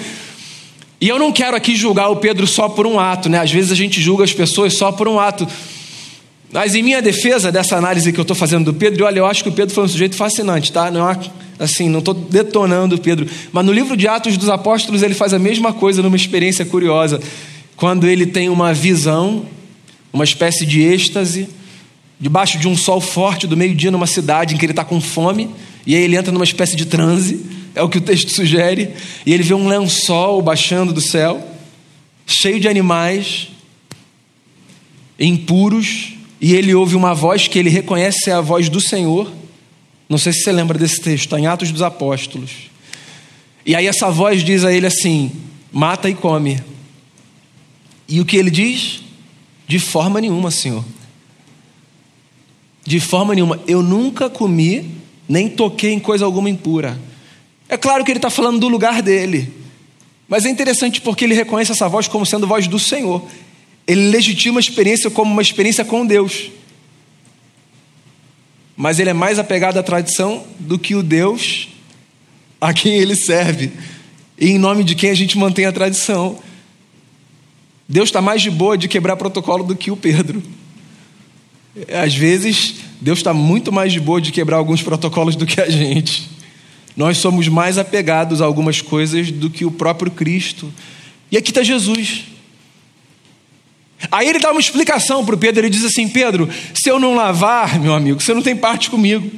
E 1.00 1.08
eu 1.08 1.18
não 1.18 1.32
quero 1.32 1.56
aqui 1.56 1.76
julgar 1.76 2.08
o 2.08 2.16
Pedro 2.16 2.46
só 2.46 2.68
por 2.68 2.86
um 2.86 2.98
ato, 2.98 3.28
né? 3.28 3.40
Às 3.40 3.50
vezes 3.50 3.70
a 3.70 3.74
gente 3.74 4.00
julga 4.00 4.24
as 4.24 4.32
pessoas 4.32 4.74
só 4.74 4.90
por 4.92 5.08
um 5.08 5.18
ato. 5.18 5.46
Mas 6.50 6.74
em 6.74 6.82
minha 6.82 7.02
defesa 7.02 7.50
dessa 7.50 7.76
análise 7.76 8.12
que 8.12 8.20
eu 8.20 8.22
estou 8.22 8.36
fazendo 8.36 8.66
do 8.66 8.74
Pedro, 8.74 9.04
olha, 9.04 9.18
eu 9.18 9.26
acho 9.26 9.42
que 9.42 9.48
o 9.48 9.52
Pedro 9.52 9.74
foi 9.74 9.84
um 9.84 9.88
sujeito 9.88 10.14
fascinante, 10.14 10.72
tá? 10.72 10.90
Não 10.90 11.08
é 11.10 11.18
assim, 11.58 11.88
não 11.88 11.98
estou 11.98 12.14
detonando 12.14 12.94
o 12.94 13.00
Pedro. 13.00 13.26
Mas 13.52 13.64
no 13.64 13.72
livro 13.72 13.96
de 13.96 14.06
Atos 14.06 14.36
dos 14.36 14.48
Apóstolos 14.48 15.02
ele 15.02 15.14
faz 15.14 15.34
a 15.34 15.38
mesma 15.38 15.72
coisa 15.72 16.02
numa 16.02 16.16
experiência 16.16 16.64
curiosa. 16.64 17.20
Quando 17.76 18.06
ele 18.06 18.26
tem 18.26 18.48
uma 18.48 18.72
visão, 18.72 19.44
uma 20.12 20.24
espécie 20.24 20.64
de 20.64 20.82
êxtase 20.82 21.48
debaixo 22.22 22.56
de 22.56 22.68
um 22.68 22.76
sol 22.76 23.00
forte 23.00 23.48
do 23.48 23.56
meio-dia 23.56 23.90
numa 23.90 24.06
cidade 24.06 24.54
em 24.54 24.56
que 24.56 24.64
ele 24.64 24.72
está 24.72 24.84
com 24.84 25.00
fome, 25.00 25.50
e 25.84 25.96
aí 25.96 26.02
ele 26.02 26.16
entra 26.16 26.30
numa 26.30 26.44
espécie 26.44 26.76
de 26.76 26.86
transe, 26.86 27.44
é 27.74 27.82
o 27.82 27.88
que 27.88 27.98
o 27.98 28.00
texto 28.00 28.30
sugere, 28.32 28.94
e 29.26 29.34
ele 29.34 29.42
vê 29.42 29.52
um 29.54 29.66
lençol 29.66 30.40
baixando 30.40 30.92
do 30.92 31.00
céu, 31.00 31.44
cheio 32.24 32.60
de 32.60 32.68
animais 32.68 33.48
impuros, 35.18 36.12
e 36.40 36.54
ele 36.54 36.72
ouve 36.72 36.94
uma 36.94 37.12
voz 37.12 37.48
que 37.48 37.58
ele 37.58 37.70
reconhece 37.70 38.20
ser 38.20 38.30
a 38.30 38.40
voz 38.40 38.68
do 38.68 38.80
Senhor. 38.80 39.28
Não 40.08 40.16
sei 40.16 40.32
se 40.32 40.42
você 40.42 40.52
lembra 40.52 40.78
desse 40.78 41.00
texto, 41.00 41.24
está 41.24 41.40
em 41.40 41.46
Atos 41.46 41.72
dos 41.72 41.82
Apóstolos. 41.82 42.70
E 43.66 43.74
aí 43.74 43.88
essa 43.88 44.10
voz 44.10 44.44
diz 44.44 44.64
a 44.64 44.72
ele 44.72 44.86
assim: 44.86 45.32
mata 45.72 46.08
e 46.08 46.14
come. 46.14 46.60
E 48.08 48.20
o 48.20 48.24
que 48.24 48.36
ele 48.36 48.50
diz? 48.50 49.02
De 49.66 49.80
forma 49.80 50.20
nenhuma, 50.20 50.52
Senhor. 50.52 50.84
De 52.84 53.00
forma 53.00 53.34
nenhuma. 53.34 53.60
Eu 53.66 53.82
nunca 53.82 54.28
comi, 54.28 54.90
nem 55.28 55.48
toquei 55.48 55.92
em 55.92 56.00
coisa 56.00 56.24
alguma 56.24 56.50
impura. 56.50 56.98
É 57.68 57.76
claro 57.76 58.04
que 58.04 58.10
ele 58.10 58.18
está 58.18 58.30
falando 58.30 58.58
do 58.58 58.68
lugar 58.68 59.00
dele. 59.00 59.52
Mas 60.28 60.44
é 60.44 60.50
interessante 60.50 61.00
porque 61.00 61.24
ele 61.24 61.34
reconhece 61.34 61.72
essa 61.72 61.88
voz 61.88 62.08
como 62.08 62.26
sendo 62.26 62.46
voz 62.46 62.66
do 62.66 62.78
Senhor. 62.78 63.22
Ele 63.86 64.10
legitima 64.10 64.58
a 64.58 64.60
experiência 64.60 65.10
como 65.10 65.32
uma 65.32 65.42
experiência 65.42 65.84
com 65.84 66.06
Deus. 66.06 66.50
Mas 68.76 68.98
ele 68.98 69.10
é 69.10 69.14
mais 69.14 69.38
apegado 69.38 69.78
à 69.78 69.82
tradição 69.82 70.44
do 70.58 70.78
que 70.78 70.94
o 70.94 71.02
Deus 71.02 71.68
a 72.60 72.72
quem 72.72 72.94
ele 72.94 73.16
serve. 73.16 73.72
E 74.38 74.50
em 74.50 74.58
nome 74.58 74.84
de 74.84 74.94
quem 74.94 75.10
a 75.10 75.14
gente 75.14 75.36
mantém 75.36 75.66
a 75.66 75.72
tradição. 75.72 76.38
Deus 77.88 78.08
está 78.08 78.22
mais 78.22 78.40
de 78.40 78.50
boa 78.50 78.78
de 78.78 78.88
quebrar 78.88 79.16
protocolo 79.16 79.64
do 79.64 79.76
que 79.76 79.90
o 79.90 79.96
Pedro. 79.96 80.42
Às 82.02 82.14
vezes, 82.14 82.74
Deus 83.00 83.18
está 83.18 83.32
muito 83.32 83.72
mais 83.72 83.92
de 83.92 84.00
boa 84.00 84.20
de 84.20 84.30
quebrar 84.30 84.58
alguns 84.58 84.82
protocolos 84.82 85.36
do 85.36 85.46
que 85.46 85.60
a 85.60 85.70
gente. 85.70 86.28
Nós 86.96 87.16
somos 87.16 87.48
mais 87.48 87.78
apegados 87.78 88.42
a 88.42 88.44
algumas 88.44 88.82
coisas 88.82 89.30
do 89.30 89.48
que 89.48 89.64
o 89.64 89.70
próprio 89.70 90.10
Cristo. 90.10 90.72
E 91.30 91.36
aqui 91.36 91.50
está 91.50 91.62
Jesus. 91.62 92.24
Aí 94.10 94.28
ele 94.28 94.38
dá 94.38 94.50
uma 94.50 94.60
explicação 94.60 95.24
para 95.24 95.34
o 95.34 95.38
Pedro. 95.38 95.62
Ele 95.62 95.70
diz 95.70 95.84
assim: 95.84 96.08
Pedro, 96.08 96.48
se 96.74 96.90
eu 96.90 96.98
não 96.98 97.14
lavar, 97.14 97.80
meu 97.80 97.94
amigo, 97.94 98.20
você 98.20 98.34
não 98.34 98.42
tem 98.42 98.54
parte 98.54 98.90
comigo. 98.90 99.30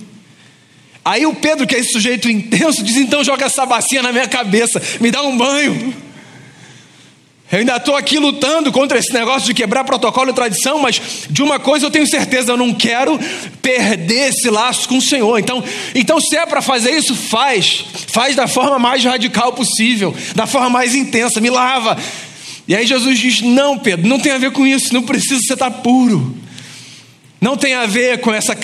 Aí 1.05 1.27
o 1.27 1.35
Pedro, 1.35 1.67
que 1.67 1.75
é 1.75 1.79
esse 1.79 1.93
sujeito 1.93 2.29
intenso, 2.29 2.83
diz: 2.83 2.97
então 2.97 3.23
joga 3.23 3.45
essa 3.45 3.65
bacia 3.65 4.03
na 4.03 4.11
minha 4.11 4.27
cabeça, 4.27 4.83
me 5.01 5.11
dá 5.11 5.23
um 5.23 5.37
banho. 5.37 5.95
Eu 7.55 7.61
ainda 7.61 7.77
estou 7.77 7.95
aqui 7.95 8.19
lutando 8.19 8.73
contra 8.73 8.99
esse 8.99 9.15
negócio 9.15 9.47
de 9.47 9.55
quebrar 9.55 9.85
protocolo 9.85 10.29
e 10.29 10.33
tradição, 10.33 10.81
mas 10.81 11.01
de 11.31 11.41
uma 11.41 11.61
coisa 11.61 11.87
eu 11.87 11.91
tenho 11.91 12.05
certeza, 12.05 12.51
eu 12.51 12.57
não 12.57 12.75
quero 12.75 13.17
perder 13.63 14.31
esse 14.31 14.51
laço 14.51 14.89
com 14.89 14.99
o 14.99 15.01
Senhor. 15.01 15.39
Então, 15.39 15.63
então 15.95 16.21
se 16.21 16.37
é 16.37 16.45
para 16.45 16.61
fazer 16.61 16.91
isso, 16.91 17.15
faz. 17.15 17.85
Faz 18.09 18.35
da 18.35 18.49
forma 18.49 18.77
mais 18.77 19.05
radical 19.05 19.53
possível, 19.53 20.13
da 20.35 20.49
forma 20.49 20.69
mais 20.69 20.97
intensa, 20.97 21.41
me 21.41 21.49
lava. 21.49 21.97
E 22.67 22.75
aí 22.75 22.85
Jesus 22.89 23.21
diz: 23.21 23.41
Não, 23.41 23.79
Pedro, 23.79 24.09
não 24.09 24.19
tem 24.19 24.33
a 24.33 24.39
ver 24.39 24.51
com 24.51 24.67
isso, 24.67 24.93
não 24.93 25.05
precisa 25.05 25.41
você 25.41 25.53
estar 25.53 25.71
tá 25.71 25.79
puro. 25.79 26.37
Não 27.41 27.57
tem 27.57 27.75
a 27.75 27.87
ver 27.87 28.19
com 28.19 28.35
essa, 28.35 28.57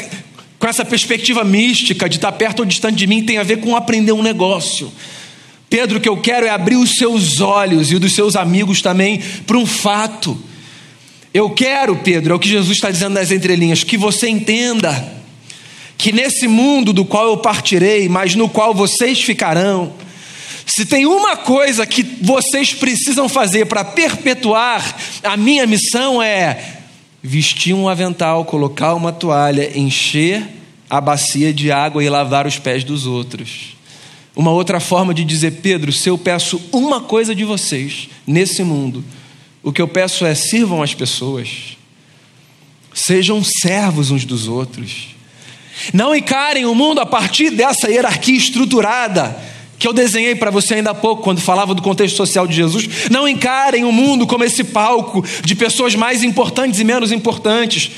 com 0.59 0.67
essa 0.67 0.85
perspectiva 0.85 1.45
mística 1.45 2.09
de 2.09 2.17
estar 2.17 2.33
perto 2.33 2.59
ou 2.59 2.65
distante 2.65 2.97
de 2.97 3.07
mim, 3.07 3.23
tem 3.23 3.39
a 3.39 3.45
ver 3.45 3.61
com 3.61 3.77
aprender 3.77 4.11
um 4.11 4.23
negócio. 4.23 4.93
Pedro, 5.71 5.99
o 5.99 6.01
que 6.01 6.09
eu 6.09 6.17
quero 6.17 6.45
é 6.45 6.51
abrir 6.51 6.75
os 6.75 6.91
seus 6.91 7.41
olhos 7.41 7.93
e 7.93 7.95
o 7.95 8.01
dos 8.01 8.13
seus 8.13 8.35
amigos 8.35 8.83
também 8.83 9.23
para 9.47 9.57
um 9.57 9.65
fato. 9.65 10.37
Eu 11.33 11.49
quero, 11.51 11.95
Pedro, 11.95 12.33
é 12.33 12.37
o 12.37 12.41
que 12.41 12.49
Jesus 12.49 12.77
está 12.77 12.91
dizendo 12.91 13.15
nas 13.15 13.31
entrelinhas, 13.31 13.85
que 13.85 13.97
você 13.97 14.29
entenda 14.29 15.15
que 15.97 16.11
nesse 16.11 16.49
mundo 16.49 16.93
do 16.93 17.05
qual 17.05 17.27
eu 17.27 17.37
partirei, 17.37 18.09
mas 18.09 18.35
no 18.35 18.49
qual 18.49 18.75
vocês 18.75 19.23
ficarão, 19.23 19.93
se 20.67 20.85
tem 20.85 21.07
uma 21.07 21.37
coisa 21.37 21.87
que 21.87 22.03
vocês 22.21 22.75
precisam 22.75 23.29
fazer 23.29 23.67
para 23.67 23.85
perpetuar 23.85 24.97
a 25.23 25.37
minha 25.37 25.67
missão 25.67 26.21
é 26.21 26.79
vestir 27.23 27.75
um 27.75 27.89
avental, 27.89 28.45
colocar 28.45 28.95
uma 28.95 29.13
toalha, 29.13 29.71
encher 29.79 30.43
a 30.89 31.01
bacia 31.01 31.53
de 31.53 31.71
água 31.71 32.03
e 32.03 32.09
lavar 32.09 32.47
os 32.47 32.59
pés 32.59 32.83
dos 32.83 33.07
outros. 33.07 33.80
Uma 34.35 34.53
outra 34.53 34.79
forma 34.81 35.13
de 35.13 35.25
dizer, 35.25 35.61
Pedro, 35.63 35.93
se 35.93 36.09
eu 36.09 36.17
peço 36.17 36.61
uma 36.73 37.01
coisa 37.01 37.35
de 37.35 37.45
vocês 37.45 38.09
nesse 38.27 38.63
mundo, 38.63 39.05
o 39.63 39.73
que 39.73 39.83
eu 39.83 39.89
peço 39.89 40.25
é 40.25 40.35
sirvam 40.35 40.83
as 40.83 40.95
pessoas, 40.95 41.77
sejam 42.95 43.43
servos 43.43 44.11
uns 44.11 44.25
dos 44.25 44.49
outros. 44.49 45.09
Não 45.93 46.15
encarem 46.15 46.65
o 46.67 46.75
mundo 46.75 47.01
a 47.01 47.07
partir 47.07 47.51
dessa 47.51 47.91
hierarquia 47.91 48.37
estruturada 48.37 49.37
que 49.81 49.89
eu 49.89 49.95
desenhei 49.95 50.35
para 50.35 50.51
você 50.51 50.75
ainda 50.75 50.91
há 50.91 50.95
pouco, 50.95 51.23
quando 51.23 51.41
falava 51.41 51.75
do 51.75 51.81
contexto 51.81 52.15
social 52.15 52.47
de 52.47 52.55
Jesus. 52.55 53.09
Não 53.11 53.27
encarem 53.27 53.83
o 53.83 53.91
mundo 53.91 54.27
como 54.27 54.45
esse 54.45 54.63
palco 54.63 55.25
de 55.43 55.55
pessoas 55.55 55.95
mais 55.95 56.23
importantes 56.23 56.79
e 56.79 56.85
menos 56.85 57.11
importantes. 57.11 57.91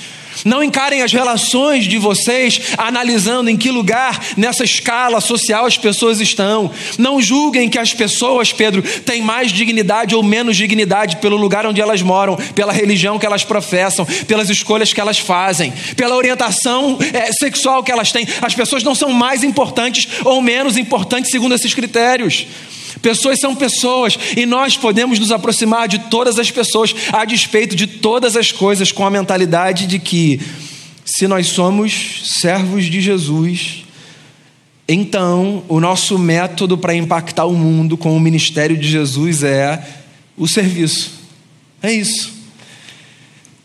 Não 0.44 0.62
encarem 0.62 1.02
as 1.02 1.12
relações 1.12 1.84
de 1.84 1.98
vocês 1.98 2.60
analisando 2.76 3.50
em 3.50 3.56
que 3.56 3.70
lugar 3.70 4.20
nessa 4.36 4.64
escala 4.64 5.20
social 5.20 5.66
as 5.66 5.78
pessoas 5.78 6.20
estão. 6.20 6.70
Não 6.98 7.20
julguem 7.20 7.68
que 7.68 7.78
as 7.78 7.92
pessoas, 7.92 8.52
Pedro, 8.52 8.82
têm 8.82 9.22
mais 9.22 9.52
dignidade 9.52 10.14
ou 10.14 10.22
menos 10.22 10.56
dignidade 10.56 11.16
pelo 11.16 11.36
lugar 11.36 11.66
onde 11.66 11.80
elas 11.80 12.02
moram, 12.02 12.36
pela 12.54 12.72
religião 12.72 13.18
que 13.18 13.26
elas 13.26 13.44
professam, 13.44 14.06
pelas 14.26 14.50
escolhas 14.50 14.92
que 14.92 15.00
elas 15.00 15.18
fazem, 15.18 15.72
pela 15.96 16.16
orientação 16.16 16.98
é, 17.12 17.32
sexual 17.32 17.82
que 17.82 17.92
elas 17.92 18.12
têm. 18.12 18.26
As 18.40 18.54
pessoas 18.54 18.82
não 18.82 18.94
são 18.94 19.10
mais 19.10 19.44
importantes 19.44 20.08
ou 20.24 20.40
menos 20.40 20.76
importantes 20.76 21.30
segundo 21.30 21.54
esses 21.54 21.74
critérios. 21.74 22.46
Pessoas 23.00 23.38
são 23.40 23.54
pessoas 23.54 24.18
e 24.36 24.44
nós 24.44 24.76
podemos 24.76 25.18
nos 25.18 25.32
aproximar 25.32 25.88
de 25.88 25.98
todas 26.10 26.38
as 26.38 26.50
pessoas 26.50 26.94
a 27.12 27.24
despeito 27.24 27.74
de 27.74 27.86
todas 27.86 28.36
as 28.36 28.52
coisas 28.52 28.92
com 28.92 29.06
a 29.06 29.10
mentalidade 29.10 29.86
de 29.86 29.98
que 29.98 30.40
se 31.04 31.26
nós 31.26 31.48
somos 31.48 32.22
servos 32.40 32.84
de 32.84 33.00
Jesus, 33.00 33.84
então 34.88 35.64
o 35.68 35.80
nosso 35.80 36.18
método 36.18 36.76
para 36.76 36.94
impactar 36.94 37.46
o 37.46 37.54
mundo 37.54 37.96
com 37.96 38.16
o 38.16 38.20
ministério 38.20 38.76
de 38.76 38.88
Jesus 38.88 39.42
é 39.42 39.82
o 40.36 40.46
serviço. 40.46 41.12
É 41.82 41.92
isso. 41.92 42.41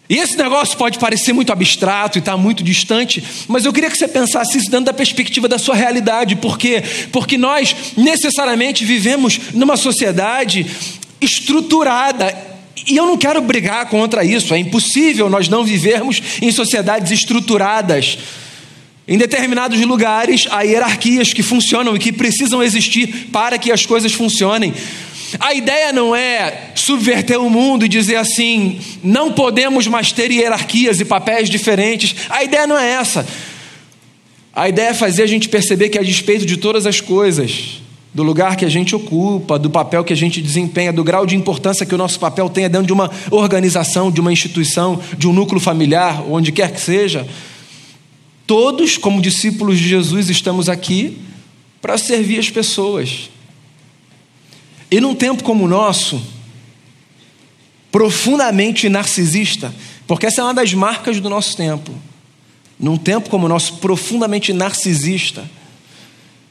E 0.10 0.16
esse 0.18 0.38
negócio 0.38 0.78
pode 0.78 1.00
parecer 1.00 1.34
muito 1.34 1.52
abstrato 1.52 2.18
e 2.18 2.20
estar 2.20 2.34
tá 2.34 2.38
muito 2.38 2.64
distante, 2.64 3.22
mas 3.48 3.66
eu 3.66 3.74
queria 3.74 3.90
que 3.90 3.98
você 3.98 4.08
pensasse 4.08 4.58
isso 4.58 4.72
dentro 4.72 4.86
da 4.86 4.94
perspectiva 4.94 5.48
da 5.50 5.58
sua 5.58 5.76
realidade. 5.76 6.38
Por 6.38 6.58
quê? 6.58 6.82
Porque 7.12 7.38
nós 7.38 7.76
necessariamente 7.98 8.86
vivemos 8.86 9.40
numa 9.54 9.76
sociedade 9.76 10.66
estruturada. 11.20 12.34
E 12.88 12.96
eu 12.96 13.06
não 13.06 13.18
quero 13.18 13.42
brigar 13.42 13.88
contra 13.88 14.24
isso, 14.24 14.54
é 14.54 14.58
impossível 14.58 15.30
nós 15.30 15.50
não 15.50 15.66
vivermos 15.66 16.22
em 16.42 16.52
sociedades 16.52 17.12
estruturadas. 17.12 18.18
Em 19.06 19.18
determinados 19.18 19.80
lugares 19.82 20.48
há 20.52 20.62
hierarquias 20.62 21.34
que 21.34 21.44
funcionam 21.44 21.96
e 21.96 22.00
que 22.00 22.12
precisam 22.14 22.62
existir 22.64 23.30
para 23.32 23.58
que 23.58 23.72
as 23.72 23.86
coisas 23.86 24.14
funcionem. 24.14 24.74
A 25.40 25.54
ideia 25.54 25.92
não 25.92 26.16
é 26.16 26.72
subverter 26.76 27.40
o 27.40 27.50
mundo 27.50 27.86
e 27.86 27.90
dizer 27.90 28.16
assim, 28.16 28.80
não 29.04 29.34
podemos 29.34 29.88
mais 29.88 30.12
ter 30.12 30.32
hierarquias 30.32 31.02
e 31.02 31.06
papéis 31.06 31.50
diferentes. 31.50 32.16
A 32.30 32.44
ideia 32.44 32.66
não 32.66 32.78
é 32.78 32.92
essa. 32.92 33.28
A 34.56 34.70
ideia 34.70 34.90
é 34.90 34.94
fazer 34.94 35.24
a 35.24 35.28
gente 35.28 35.50
perceber 35.50 35.90
que, 35.90 36.00
a 36.00 36.04
despeito 36.04 36.46
de 36.46 36.58
todas 36.58 36.86
as 36.86 37.02
coisas, 37.02 37.82
do 38.14 38.24
lugar 38.24 38.56
que 38.56 38.66
a 38.66 38.70
gente 38.70 38.96
ocupa, 38.96 39.60
do 39.60 39.70
papel 39.70 40.04
que 40.04 40.14
a 40.14 40.16
gente 40.16 40.42
desempenha, 40.42 40.92
do 40.92 41.04
grau 41.04 41.26
de 41.26 41.36
importância 41.36 41.86
que 41.86 41.94
o 41.94 41.98
nosso 41.98 42.20
papel 42.20 42.50
tenha 42.50 42.70
dentro 42.70 42.88
de 42.88 42.94
uma 42.94 43.12
organização, 43.30 44.10
de 44.10 44.20
uma 44.20 44.34
instituição, 44.34 45.00
de 45.18 45.28
um 45.28 45.34
núcleo 45.34 45.60
familiar, 45.60 46.24
onde 46.28 46.52
quer 46.52 46.72
que 46.72 46.82
seja, 46.82 47.28
todos, 48.48 48.98
como 48.98 49.22
discípulos 49.22 49.78
de 49.78 49.90
Jesus, 49.90 50.30
estamos 50.30 50.70
aqui 50.70 51.20
para 51.82 51.98
servir 51.98 52.40
as 52.40 52.50
pessoas. 52.50 53.30
E 54.90 55.02
num 55.02 55.14
tempo 55.14 55.44
como 55.44 55.66
o 55.66 55.68
nosso, 55.68 56.22
profundamente 57.92 58.88
narcisista, 58.90 59.74
porque 60.06 60.26
essa 60.26 60.42
é 60.42 60.44
uma 60.44 60.54
das 60.54 60.74
marcas 60.74 61.20
do 61.20 61.30
nosso 61.30 61.58
tempo. 61.58 61.92
Num 62.80 62.98
tempo 62.98 63.30
como 63.30 63.46
o 63.46 63.50
nosso, 63.50 63.78
profundamente 63.78 64.54
narcisista, 64.54 65.50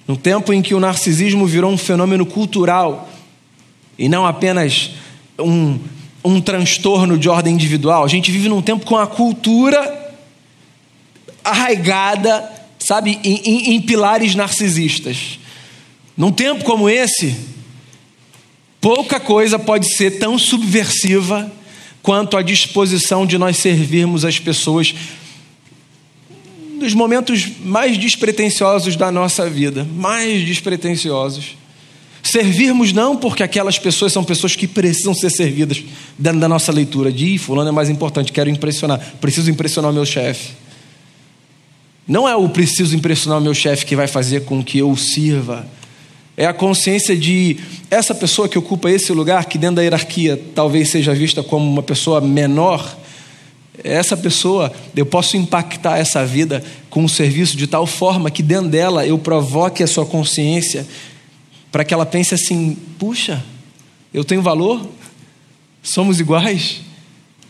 num 0.06 0.16
tempo 0.16 0.52
em 0.52 0.60
que 0.60 0.74
o 0.74 0.80
narcisismo 0.80 1.46
virou 1.46 1.72
um 1.72 1.78
fenômeno 1.78 2.26
cultural 2.26 3.08
e 3.98 4.08
não 4.08 4.26
apenas 4.26 4.90
um, 5.38 5.78
um 6.24 6.40
transtorno 6.40 7.16
de 7.16 7.28
ordem 7.28 7.54
individual, 7.54 8.04
a 8.04 8.08
gente 8.08 8.30
vive 8.30 8.48
num 8.48 8.60
tempo 8.60 8.84
com 8.84 8.96
a 8.96 9.06
cultura 9.06 10.14
arraigada, 11.42 12.52
sabe, 12.78 13.18
em, 13.22 13.40
em, 13.44 13.74
em 13.74 13.80
pilares 13.80 14.34
narcisistas. 14.34 15.38
Num 16.16 16.32
tempo 16.32 16.64
como 16.64 16.88
esse, 16.88 17.36
pouca 18.80 19.18
coisa 19.18 19.58
pode 19.58 19.94
ser 19.94 20.18
tão 20.18 20.38
subversiva 20.38 21.50
quanto 22.02 22.36
a 22.36 22.42
disposição 22.42 23.26
de 23.26 23.36
nós 23.36 23.56
servirmos 23.56 24.24
as 24.24 24.38
pessoas 24.38 24.94
dos 26.78 26.94
momentos 26.94 27.48
mais 27.64 27.98
despretensiosos 27.98 28.96
da 28.96 29.10
nossa 29.10 29.48
vida, 29.48 29.86
mais 29.96 30.46
despretensiosos. 30.46 31.56
Servirmos 32.22 32.92
não 32.92 33.16
porque 33.16 33.42
aquelas 33.42 33.78
pessoas 33.78 34.12
são 34.12 34.24
pessoas 34.24 34.56
que 34.56 34.66
precisam 34.66 35.14
ser 35.14 35.30
servidas 35.30 35.82
dentro 36.18 36.40
da 36.40 36.48
nossa 36.48 36.72
leitura. 36.72 37.10
De 37.12 37.38
fulano 37.38 37.68
é 37.68 37.72
mais 37.72 37.88
importante, 37.88 38.32
quero 38.32 38.50
impressionar, 38.50 39.00
preciso 39.20 39.50
impressionar 39.50 39.90
o 39.90 39.94
meu 39.94 40.04
chefe. 40.04 40.50
Não 42.06 42.28
é 42.28 42.36
o 42.36 42.48
preciso 42.48 42.94
impressionar 42.94 43.38
o 43.38 43.42
meu 43.42 43.54
chefe 43.54 43.86
que 43.86 43.96
vai 43.96 44.06
fazer 44.06 44.44
com 44.44 44.62
que 44.62 44.78
eu 44.78 44.94
sirva. 44.96 45.66
É 46.36 46.44
a 46.44 46.52
consciência 46.52 47.16
de 47.16 47.56
essa 47.90 48.14
pessoa 48.14 48.48
que 48.48 48.58
ocupa 48.58 48.90
esse 48.90 49.12
lugar, 49.12 49.46
que 49.46 49.56
dentro 49.56 49.76
da 49.76 49.82
hierarquia 49.82 50.40
talvez 50.54 50.90
seja 50.90 51.14
vista 51.14 51.42
como 51.42 51.64
uma 51.66 51.82
pessoa 51.82 52.20
menor, 52.20 52.96
essa 53.82 54.16
pessoa, 54.16 54.72
eu 54.94 55.06
posso 55.06 55.36
impactar 55.36 55.98
essa 55.98 56.24
vida 56.24 56.64
com 56.88 57.04
um 57.04 57.08
serviço 57.08 57.56
de 57.56 57.66
tal 57.66 57.86
forma 57.86 58.30
que 58.30 58.42
dentro 58.42 58.68
dela 58.68 59.06
eu 59.06 59.18
provoque 59.18 59.82
a 59.82 59.86
sua 59.86 60.06
consciência 60.06 60.86
para 61.70 61.84
que 61.84 61.92
ela 61.92 62.06
pense 62.06 62.34
assim: 62.34 62.76
puxa, 62.98 63.44
eu 64.12 64.24
tenho 64.24 64.42
valor, 64.42 64.88
somos 65.82 66.20
iguais, 66.20 66.80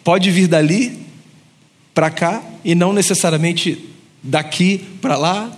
pode 0.02 0.30
vir 0.30 0.48
dali 0.48 1.06
para 1.94 2.10
cá 2.10 2.42
e 2.64 2.74
não 2.74 2.92
necessariamente 2.92 3.78
daqui 4.22 4.78
para 5.00 5.16
lá. 5.16 5.55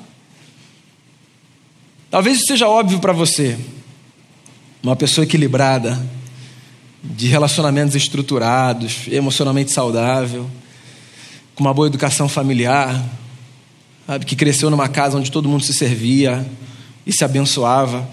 Talvez 2.10 2.38
isso 2.38 2.46
seja 2.46 2.66
óbvio 2.66 3.00
para 3.00 3.12
você, 3.12 3.58
uma 4.82 4.96
pessoa 4.96 5.24
equilibrada, 5.24 6.00
de 7.04 7.26
relacionamentos 7.26 7.94
estruturados, 7.94 9.06
emocionalmente 9.08 9.70
saudável, 9.70 10.48
com 11.54 11.62
uma 11.62 11.74
boa 11.74 11.86
educação 11.86 12.26
familiar, 12.26 13.04
sabe, 14.06 14.24
que 14.24 14.34
cresceu 14.34 14.70
numa 14.70 14.88
casa 14.88 15.18
onde 15.18 15.30
todo 15.30 15.50
mundo 15.50 15.64
se 15.64 15.74
servia 15.74 16.46
e 17.06 17.12
se 17.12 17.24
abençoava, 17.24 18.08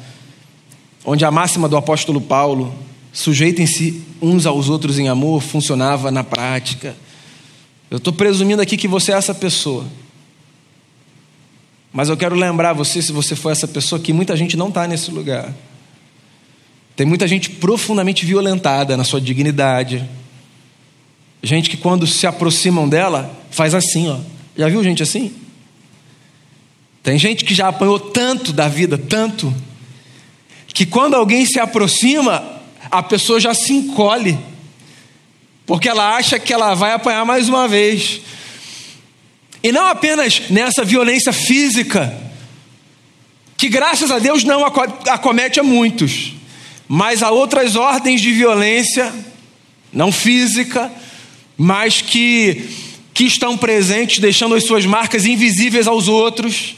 onde 1.06 1.24
a 1.24 1.32
máxima 1.32 1.70
do 1.70 1.78
apóstolo 1.78 2.20
Paulo, 2.20 2.76
sujeitem-se 3.14 4.04
uns 4.22 4.46
aos 4.46 4.68
outros 4.68 5.00
em 5.00 5.08
amor, 5.08 5.42
funcionava 5.42 6.12
na 6.12 6.24
prática. 6.24 6.98
Eu 7.90 7.98
estou 7.98 8.12
presumindo 8.12 8.62
aqui 8.62 8.76
que 8.76 8.90
você 8.90 9.14
é 9.14 9.16
essa 9.16 9.34
pessoa. 9.34 9.86
Mas 11.96 12.10
eu 12.10 12.18
quero 12.18 12.36
lembrar 12.36 12.74
você, 12.74 13.02
se 13.02 13.14
você 13.14 13.38
for 13.38 13.52
essa 13.52 13.66
pessoa, 13.66 14.02
que 14.02 14.12
muita 14.12 14.36
gente 14.36 14.58
não 14.58 14.68
está 14.68 14.86
nesse 14.86 15.10
lugar. 15.12 15.54
Tem 16.94 17.08
muita 17.08 17.26
gente 17.26 17.50
profundamente 17.50 18.26
violentada 18.26 18.98
na 18.98 19.06
sua 19.06 19.22
dignidade. 19.22 20.06
Gente 21.42 21.70
que 21.70 21.78
quando 21.78 22.06
se 22.06 22.28
aproximam 22.28 22.90
dela, 22.90 23.34
faz 23.50 23.74
assim, 23.74 24.10
ó. 24.10 24.20
Já 24.58 24.68
viu 24.68 24.84
gente 24.84 25.02
assim? 25.02 25.34
Tem 27.02 27.18
gente 27.18 27.46
que 27.46 27.56
já 27.56 27.70
apanhou 27.70 27.98
tanto 27.98 28.52
da 28.52 28.68
vida, 28.68 28.98
tanto, 28.98 29.56
que 30.68 30.86
quando 30.86 31.14
alguém 31.14 31.46
se 31.46 31.62
aproxima, 31.62 32.44
a 32.92 33.02
pessoa 33.02 33.40
já 33.40 33.54
se 33.54 33.72
encolhe, 33.72 34.38
porque 35.66 35.88
ela 35.88 36.18
acha 36.18 36.38
que 36.40 36.52
ela 36.52 36.74
vai 36.74 36.92
apanhar 36.92 37.24
mais 37.26 37.48
uma 37.48 37.70
vez. 37.70 38.20
E 39.66 39.72
não 39.72 39.88
apenas 39.88 40.44
nessa 40.52 40.86
violência 40.86 41.34
física, 41.34 42.16
que 43.58 43.68
graças 43.68 44.12
a 44.12 44.20
Deus 44.20 44.44
não 44.44 44.64
acomete 44.64 45.60
a 45.60 45.64
muitos, 45.64 46.34
mas 46.88 47.24
há 47.24 47.32
outras 47.32 47.76
ordens 47.76 48.22
de 48.22 48.32
violência, 48.32 49.12
não 49.92 50.12
física, 50.12 50.92
mas 51.58 52.00
que, 52.00 52.70
que 53.12 53.24
estão 53.24 53.58
presentes, 53.58 54.20
deixando 54.20 54.54
as 54.54 54.68
suas 54.68 54.86
marcas 54.86 55.26
invisíveis 55.26 55.88
aos 55.88 56.08
outros, 56.08 56.76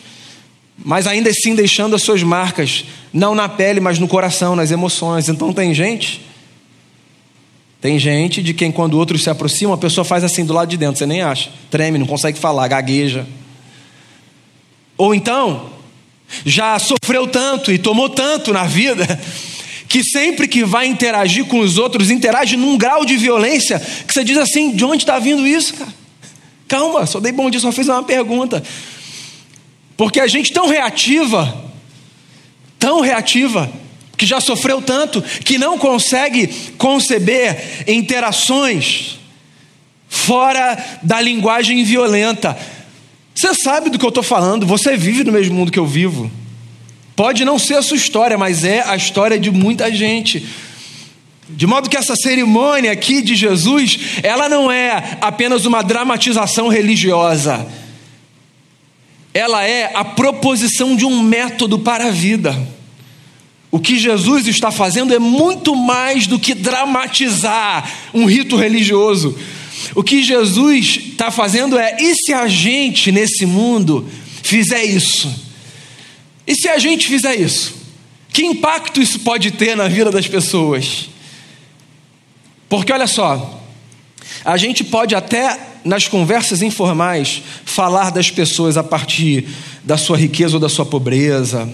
mas 0.77 1.07
ainda 1.07 1.29
assim 1.29 1.55
deixando 1.55 1.93
as 1.93 2.03
suas 2.03 2.23
marcas, 2.23 2.85
não 3.11 3.35
na 3.35 3.49
pele, 3.49 3.81
mas 3.81 3.99
no 3.99 4.07
coração, 4.07 4.55
nas 4.55 4.71
emoções. 4.71 5.27
Então 5.27 5.51
tem 5.51 5.73
gente, 5.73 6.21
tem 7.79 7.99
gente 7.99 8.41
de 8.41 8.53
quem 8.53 8.71
quando 8.71 8.97
outros 8.97 9.23
se 9.23 9.29
aproximam, 9.29 9.73
a 9.73 9.77
pessoa 9.77 10.03
faz 10.03 10.23
assim 10.23 10.43
do 10.43 10.53
lado 10.53 10.69
de 10.69 10.77
dentro, 10.77 10.97
você 10.97 11.05
nem 11.05 11.21
acha, 11.21 11.51
treme, 11.69 11.97
não 11.97 12.07
consegue 12.07 12.39
falar, 12.39 12.67
gagueja. 12.67 13.25
Ou 14.97 15.13
então, 15.13 15.69
já 16.45 16.77
sofreu 16.79 17.27
tanto 17.27 17.71
e 17.71 17.77
tomou 17.77 18.09
tanto 18.09 18.51
na 18.51 18.65
vida 18.65 19.05
que 19.87 20.03
sempre 20.03 20.47
que 20.47 20.65
vai 20.65 20.87
interagir 20.87 21.45
com 21.45 21.59
os 21.59 21.77
outros, 21.77 22.09
interage 22.09 22.57
num 22.57 22.77
grau 22.77 23.05
de 23.05 23.15
violência 23.15 23.79
que 23.79 24.13
você 24.13 24.23
diz 24.23 24.37
assim: 24.37 24.71
de 24.75 24.83
onde 24.83 25.03
está 25.03 25.19
vindo 25.19 25.47
isso, 25.47 25.75
cara? 25.75 25.93
Calma, 26.67 27.05
só 27.05 27.19
dei 27.19 27.31
bom 27.31 27.49
dia, 27.49 27.59
só 27.59 27.71
fiz 27.71 27.87
uma 27.87 28.03
pergunta. 28.03 28.61
Porque 29.95 30.19
a 30.19 30.27
gente 30.27 30.51
tão 30.51 30.67
reativa, 30.67 31.63
tão 32.77 33.01
reativa, 33.01 33.71
que 34.17 34.25
já 34.25 34.41
sofreu 34.41 34.81
tanto, 34.81 35.21
que 35.21 35.57
não 35.57 35.77
consegue 35.77 36.47
conceber 36.77 37.85
interações 37.87 39.19
fora 40.09 40.77
da 41.03 41.21
linguagem 41.21 41.83
violenta. 41.83 42.57
Você 43.35 43.53
sabe 43.53 43.91
do 43.91 43.99
que 43.99 44.05
eu 44.05 44.09
estou 44.09 44.23
falando, 44.23 44.65
você 44.65 44.97
vive 44.97 45.23
no 45.23 45.31
mesmo 45.31 45.55
mundo 45.55 45.71
que 45.71 45.77
eu 45.77 45.85
vivo. 45.85 46.31
Pode 47.15 47.45
não 47.45 47.59
ser 47.59 47.75
a 47.75 47.81
sua 47.81 47.97
história, 47.97 48.37
mas 48.37 48.63
é 48.63 48.81
a 48.81 48.95
história 48.95 49.39
de 49.39 49.51
muita 49.51 49.91
gente. 49.91 50.45
De 51.49 51.65
modo 51.65 51.89
que 51.89 51.95
essa 51.95 52.15
cerimônia 52.15 52.91
aqui 52.91 53.21
de 53.21 53.35
Jesus, 53.35 53.99
ela 54.23 54.49
não 54.49 54.71
é 54.71 55.17
apenas 55.21 55.65
uma 55.65 55.83
dramatização 55.83 56.67
religiosa. 56.67 57.67
Ela 59.33 59.63
é 59.65 59.91
a 59.93 60.03
proposição 60.03 60.95
de 60.95 61.05
um 61.05 61.21
método 61.21 61.79
para 61.79 62.07
a 62.07 62.11
vida. 62.11 62.55
O 63.69 63.79
que 63.79 63.99
Jesus 63.99 64.47
está 64.47 64.71
fazendo 64.71 65.13
é 65.13 65.19
muito 65.19 65.75
mais 65.75 66.25
do 66.25 66.39
que 66.39 66.53
dramatizar 66.53 67.89
um 68.13 68.25
rito 68.25 68.55
religioso. 68.55 69.37
O 69.93 70.03
que 70.03 70.23
Jesus 70.23 70.99
está 71.09 71.29
fazendo 71.29 71.77
é: 71.77 71.97
e 71.99 72.15
se 72.15 72.33
a 72.33 72.47
gente 72.47 73.11
nesse 73.11 73.45
mundo 73.45 74.07
fizer 74.41 74.83
isso? 74.83 75.47
E 76.45 76.55
se 76.55 76.69
a 76.69 76.77
gente 76.77 77.07
fizer 77.07 77.35
isso? 77.35 77.75
Que 78.31 78.45
impacto 78.45 79.01
isso 79.01 79.19
pode 79.19 79.51
ter 79.51 79.75
na 79.75 79.87
vida 79.87 80.11
das 80.11 80.27
pessoas? 80.27 81.09
Porque 82.69 82.91
olha 82.93 83.07
só, 83.07 83.61
a 84.45 84.55
gente 84.55 84.83
pode 84.83 85.13
até 85.13 85.59
nas 85.83 86.07
conversas 86.07 86.61
informais 86.61 87.41
falar 87.65 88.11
das 88.11 88.29
pessoas 88.29 88.77
a 88.77 88.83
partir 88.83 89.47
da 89.83 89.97
sua 89.97 90.17
riqueza 90.17 90.55
ou 90.55 90.59
da 90.59 90.69
sua 90.69 90.85
pobreza, 90.85 91.69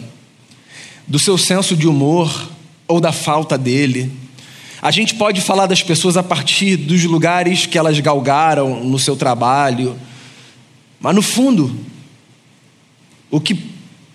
do 1.08 1.20
seu 1.20 1.38
senso 1.38 1.76
de 1.76 1.88
humor 1.88 2.50
ou 2.88 3.00
da 3.00 3.12
falta 3.12 3.58
dele. 3.58 4.12
A 4.82 4.92
gente 4.92 5.16
pode 5.16 5.39
falar 5.39 5.66
das 5.66 5.82
pessoas 5.82 6.18
a 6.18 6.24
partir 6.24 6.76
dos 6.76 7.04
lugares 7.06 7.66
que 7.66 7.78
elas 7.78 8.00
galgaram 8.00 8.84
no 8.84 9.00
seu 9.00 9.16
trabalho. 9.16 9.98
Mas 11.00 11.16
no 11.16 11.22
fundo, 11.22 11.74
o 13.32 13.39
que 13.39 13.58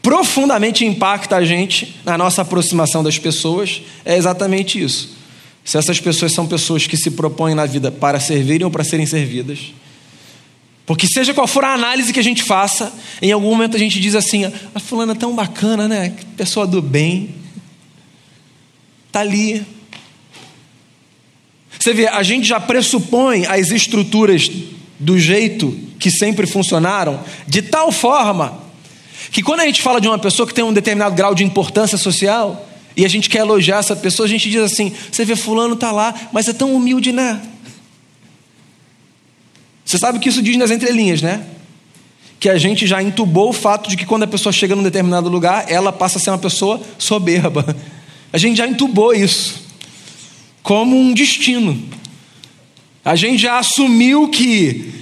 profundamente 0.02 0.84
impacta 0.84 1.36
a 1.36 1.44
gente 1.44 1.96
na 2.04 2.16
nossa 2.16 2.42
aproximação 2.42 3.02
das 3.02 3.18
pessoas 3.18 3.82
é 4.04 4.16
exatamente 4.16 4.82
isso. 4.82 5.16
Se 5.64 5.76
essas 5.76 6.00
pessoas 6.00 6.32
são 6.32 6.46
pessoas 6.46 6.86
que 6.86 6.96
se 6.96 7.10
propõem 7.10 7.54
na 7.54 7.66
vida 7.66 7.90
para 7.90 8.20
servirem 8.20 8.64
ou 8.64 8.70
para 8.70 8.84
serem 8.84 9.06
servidas. 9.06 9.72
Porque 10.88 11.06
seja 11.06 11.34
qual 11.34 11.46
for 11.46 11.62
a 11.66 11.74
análise 11.74 12.14
que 12.14 12.18
a 12.18 12.24
gente 12.24 12.42
faça, 12.42 12.90
em 13.20 13.30
algum 13.30 13.50
momento 13.50 13.76
a 13.76 13.78
gente 13.78 14.00
diz 14.00 14.14
assim: 14.14 14.50
a 14.74 14.80
fulana 14.80 15.12
é 15.12 15.14
tão 15.14 15.34
bacana, 15.34 15.86
né? 15.86 16.14
Que 16.16 16.24
pessoa 16.24 16.66
do 16.66 16.80
bem. 16.80 17.34
Está 19.06 19.20
ali. 19.20 19.66
Você 21.78 21.92
vê, 21.92 22.08
a 22.08 22.22
gente 22.22 22.48
já 22.48 22.58
pressupõe 22.58 23.44
as 23.44 23.70
estruturas 23.70 24.50
do 24.98 25.18
jeito 25.18 25.78
que 25.98 26.10
sempre 26.10 26.46
funcionaram, 26.46 27.22
de 27.46 27.60
tal 27.60 27.92
forma 27.92 28.58
que 29.30 29.42
quando 29.42 29.60
a 29.60 29.66
gente 29.66 29.82
fala 29.82 30.00
de 30.00 30.08
uma 30.08 30.18
pessoa 30.18 30.46
que 30.46 30.54
tem 30.54 30.64
um 30.64 30.72
determinado 30.72 31.14
grau 31.14 31.34
de 31.34 31.44
importância 31.44 31.98
social, 31.98 32.66
e 32.96 33.04
a 33.04 33.08
gente 33.08 33.28
quer 33.28 33.40
elogiar 33.40 33.80
essa 33.80 33.94
pessoa, 33.94 34.24
a 34.24 34.30
gente 34.30 34.48
diz 34.48 34.62
assim: 34.62 34.90
você 35.12 35.22
vê, 35.22 35.36
Fulano 35.36 35.74
está 35.74 35.92
lá, 35.92 36.14
mas 36.32 36.48
é 36.48 36.54
tão 36.54 36.74
humilde, 36.74 37.12
né? 37.12 37.42
Você 39.88 39.96
sabe 39.96 40.18
o 40.18 40.20
que 40.20 40.28
isso 40.28 40.42
diz 40.42 40.54
nas 40.58 40.70
entrelinhas, 40.70 41.22
né? 41.22 41.42
Que 42.38 42.50
a 42.50 42.58
gente 42.58 42.86
já 42.86 43.02
entubou 43.02 43.48
o 43.48 43.54
fato 43.54 43.88
de 43.88 43.96
que 43.96 44.04
quando 44.04 44.24
a 44.24 44.26
pessoa 44.26 44.52
chega 44.52 44.76
num 44.76 44.82
determinado 44.82 45.30
lugar, 45.30 45.64
ela 45.66 45.90
passa 45.90 46.18
a 46.18 46.20
ser 46.20 46.28
uma 46.28 46.36
pessoa 46.36 46.78
soberba. 46.98 47.74
A 48.30 48.36
gente 48.36 48.58
já 48.58 48.66
entubou 48.66 49.14
isso 49.14 49.62
como 50.62 50.94
um 50.94 51.14
destino. 51.14 51.82
A 53.02 53.16
gente 53.16 53.40
já 53.40 53.58
assumiu 53.58 54.28
que 54.28 54.92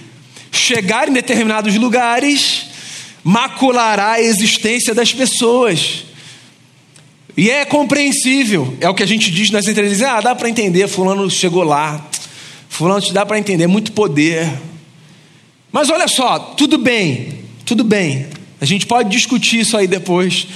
chegar 0.52 1.08
em 1.08 1.12
determinados 1.12 1.74
lugares 1.74 2.66
maculará 3.24 4.12
a 4.12 4.22
existência 4.22 4.94
das 4.94 5.12
pessoas. 5.12 6.04
E 7.36 7.50
é 7.50 7.64
compreensível, 7.64 8.78
é 8.80 8.88
o 8.88 8.94
que 8.94 9.02
a 9.02 9.06
gente 9.06 9.32
diz 9.32 9.50
nas 9.50 9.66
entrevistas: 9.66 10.06
ah, 10.06 10.20
dá 10.20 10.32
para 10.32 10.48
entender, 10.48 10.86
Fulano 10.86 11.28
chegou 11.28 11.64
lá, 11.64 12.08
Fulano 12.68 13.00
te 13.00 13.12
dá 13.12 13.26
para 13.26 13.36
entender, 13.36 13.66
muito 13.66 13.90
poder, 13.90 14.48
mas 15.72 15.90
olha 15.90 16.08
só, 16.08 16.38
tudo 16.38 16.78
bem, 16.78 17.40
tudo 17.64 17.84
bem. 17.84 18.26
A 18.60 18.64
gente 18.64 18.86
pode 18.86 19.10
discutir 19.10 19.60
isso 19.60 19.76
aí 19.76 19.86
depois. 19.86 20.46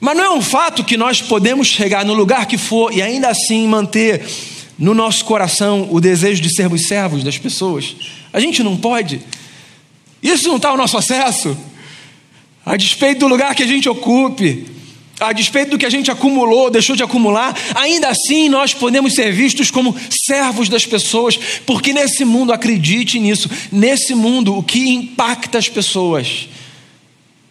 Mas 0.00 0.16
não 0.16 0.24
é 0.24 0.30
um 0.30 0.42
fato 0.42 0.82
que 0.82 0.96
nós 0.96 1.20
podemos 1.20 1.68
chegar 1.68 2.04
no 2.04 2.14
lugar 2.14 2.46
que 2.46 2.56
for 2.56 2.92
e 2.92 3.02
ainda 3.02 3.28
assim 3.28 3.66
manter 3.68 4.24
no 4.78 4.94
nosso 4.94 5.24
coração 5.26 5.88
o 5.90 6.00
desejo 6.00 6.40
de 6.40 6.54
sermos 6.54 6.86
servos 6.86 7.22
das 7.22 7.36
pessoas. 7.36 7.94
A 8.32 8.40
gente 8.40 8.62
não 8.62 8.76
pode. 8.76 9.20
Isso 10.22 10.48
não 10.48 10.56
está 10.56 10.70
ao 10.70 10.76
nosso 10.76 10.96
acesso. 10.96 11.56
A 12.64 12.76
despeito 12.76 13.20
do 13.20 13.28
lugar 13.28 13.54
que 13.54 13.62
a 13.62 13.66
gente 13.66 13.88
ocupe, 13.88 14.66
a 15.20 15.32
despeito 15.32 15.72
do 15.72 15.78
que 15.78 15.86
a 15.86 15.90
gente 15.90 16.10
acumulou, 16.10 16.70
deixou 16.70 16.96
de 16.96 17.02
acumular, 17.02 17.54
ainda 17.74 18.08
assim 18.08 18.48
nós 18.48 18.72
podemos 18.72 19.14
ser 19.14 19.32
vistos 19.32 19.70
como 19.70 19.94
servos 20.10 20.68
das 20.68 20.86
pessoas, 20.86 21.38
porque 21.66 21.92
nesse 21.92 22.24
mundo, 22.24 22.52
acredite 22.52 23.20
nisso, 23.20 23.48
nesse 23.70 24.14
mundo 24.14 24.56
o 24.56 24.62
que 24.62 24.88
impacta 24.88 25.58
as 25.58 25.68
pessoas 25.68 26.48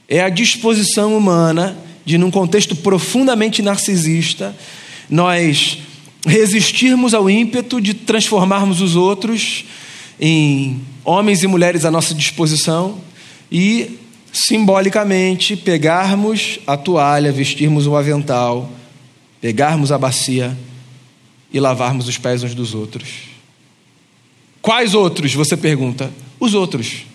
é 0.09 0.21
a 0.21 0.29
disposição 0.29 1.15
humana 1.15 1.77
de, 2.03 2.17
num 2.17 2.31
contexto 2.31 2.75
profundamente 2.75 3.61
narcisista, 3.61 4.57
nós 5.07 5.77
resistirmos 6.25 7.13
ao 7.13 7.29
ímpeto 7.29 7.79
de 7.79 7.93
transformarmos 7.93 8.81
os 8.81 8.95
outros 8.95 9.65
em 10.19 10.81
homens 11.05 11.43
e 11.43 11.47
mulheres 11.47 11.85
à 11.85 11.91
nossa 11.91 12.15
disposição 12.15 12.99
e 13.51 13.99
simbolicamente 14.31 15.55
pegarmos 15.55 16.59
a 16.65 16.77
toalha, 16.77 17.31
vestirmos 17.31 17.87
o 17.87 17.95
avental, 17.95 18.69
pegarmos 19.41 19.91
a 19.91 19.97
bacia 19.97 20.57
e 21.51 21.59
lavarmos 21.59 22.07
os 22.07 22.17
pés 22.17 22.43
uns 22.43 22.53
dos 22.53 22.73
outros. 22.73 23.09
Quais 24.61 24.93
outros? 24.93 25.33
Você 25.33 25.57
pergunta. 25.57 26.11
Os 26.39 26.53
outros. 26.53 27.05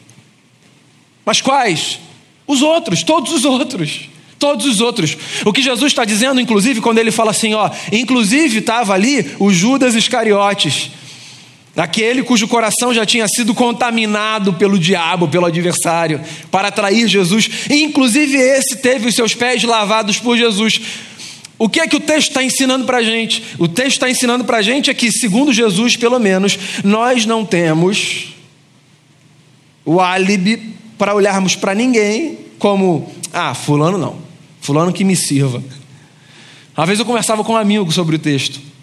Mas 1.25 1.41
quais? 1.41 2.01
Os 2.47 2.63
outros, 2.63 3.03
todos 3.03 3.33
os 3.33 3.45
outros. 3.45 4.09
Todos 4.39 4.67
os 4.67 4.81
outros. 4.81 5.17
O 5.45 5.53
que 5.53 5.63
Jesus 5.63 5.93
está 5.93 6.05
dizendo, 6.05 6.41
inclusive, 6.41 6.81
quando 6.81 6.99
ele 6.99 7.11
fala 7.11 7.31
assim, 7.31 7.55
ó, 7.55 7.71
inclusive 7.93 8.59
estava 8.59 8.93
ali 8.93 9.35
o 9.39 9.51
Judas 9.51 9.95
Iscariotes 9.95 10.91
Aquele 11.77 12.23
cujo 12.23 12.47
coração 12.47 12.95
já 12.95 13.05
tinha 13.05 13.27
sido 13.27 13.53
contaminado 13.53 14.55
pelo 14.55 14.79
diabo, 14.79 15.27
pelo 15.27 15.47
adversário, 15.47 16.21
para 16.51 16.69
atrair 16.69 17.09
Jesus. 17.09 17.51
Inclusive, 17.69 18.37
esse 18.37 18.77
teve 18.77 19.09
os 19.09 19.15
seus 19.15 19.35
pés 19.35 19.65
lavados 19.65 20.21
por 20.21 20.37
Jesus. 20.37 20.81
O 21.59 21.69
que 21.69 21.81
é 21.81 21.89
que 21.89 21.97
o 21.97 22.01
texto 22.01 22.29
está 22.29 22.45
ensinando 22.45 22.85
para 22.85 22.99
a 22.99 23.03
gente? 23.03 23.43
O 23.59 23.67
texto 23.67 23.97
está 23.97 24.09
ensinando 24.09 24.45
para 24.45 24.59
a 24.59 24.63
gente 24.63 24.89
é 24.89 24.95
que, 24.95 25.11
segundo 25.11 25.53
Jesus, 25.53 25.97
pelo 25.97 26.21
menos, 26.21 26.57
nós 26.85 27.27
não 27.27 27.45
temos 27.45 28.35
o 29.85 30.01
álibi 30.01 30.75
para 30.97 31.15
olharmos 31.15 31.57
para 31.57 31.75
ninguém 31.75 32.39
como, 32.57 33.13
ah, 33.33 33.53
fulano 33.53 33.99
não, 33.99 34.17
fulano 34.61 34.93
que 34.93 35.03
me 35.03 35.17
sirva. 35.17 35.63
Uma 36.77 36.87
vez 36.87 37.01
eu 37.01 37.05
conversava 37.05 37.43
com 37.43 37.55
um 37.55 37.57
amigo 37.57 37.91
sobre 37.91 38.15
o 38.15 38.19
texto 38.19 38.74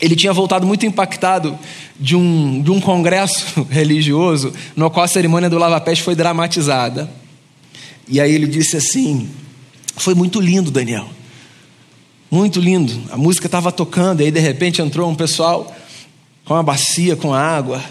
ele 0.00 0.14
tinha 0.14 0.32
voltado 0.32 0.66
muito 0.66 0.86
impactado 0.86 1.58
de 1.98 2.14
um, 2.14 2.62
de 2.62 2.70
um 2.70 2.80
congresso 2.80 3.66
religioso 3.70 4.52
no 4.76 4.90
qual 4.90 5.04
a 5.04 5.08
cerimônia 5.08 5.50
do 5.50 5.58
lava-pés 5.58 5.98
foi 5.98 6.14
dramatizada. 6.14 7.10
E 8.06 8.20
aí 8.20 8.32
ele 8.32 8.46
disse 8.46 8.76
assim: 8.76 9.28
Foi 9.96 10.14
muito 10.14 10.40
lindo, 10.40 10.70
Daniel. 10.70 11.08
Muito 12.30 12.60
lindo. 12.60 12.94
A 13.10 13.16
música 13.16 13.46
estava 13.46 13.72
tocando, 13.72 14.20
e 14.20 14.26
aí 14.26 14.30
de 14.30 14.40
repente 14.40 14.80
entrou 14.80 15.08
um 15.10 15.14
pessoal 15.14 15.74
com 16.44 16.54
uma 16.54 16.62
bacia 16.62 17.16
com 17.16 17.34
água. 17.34 17.82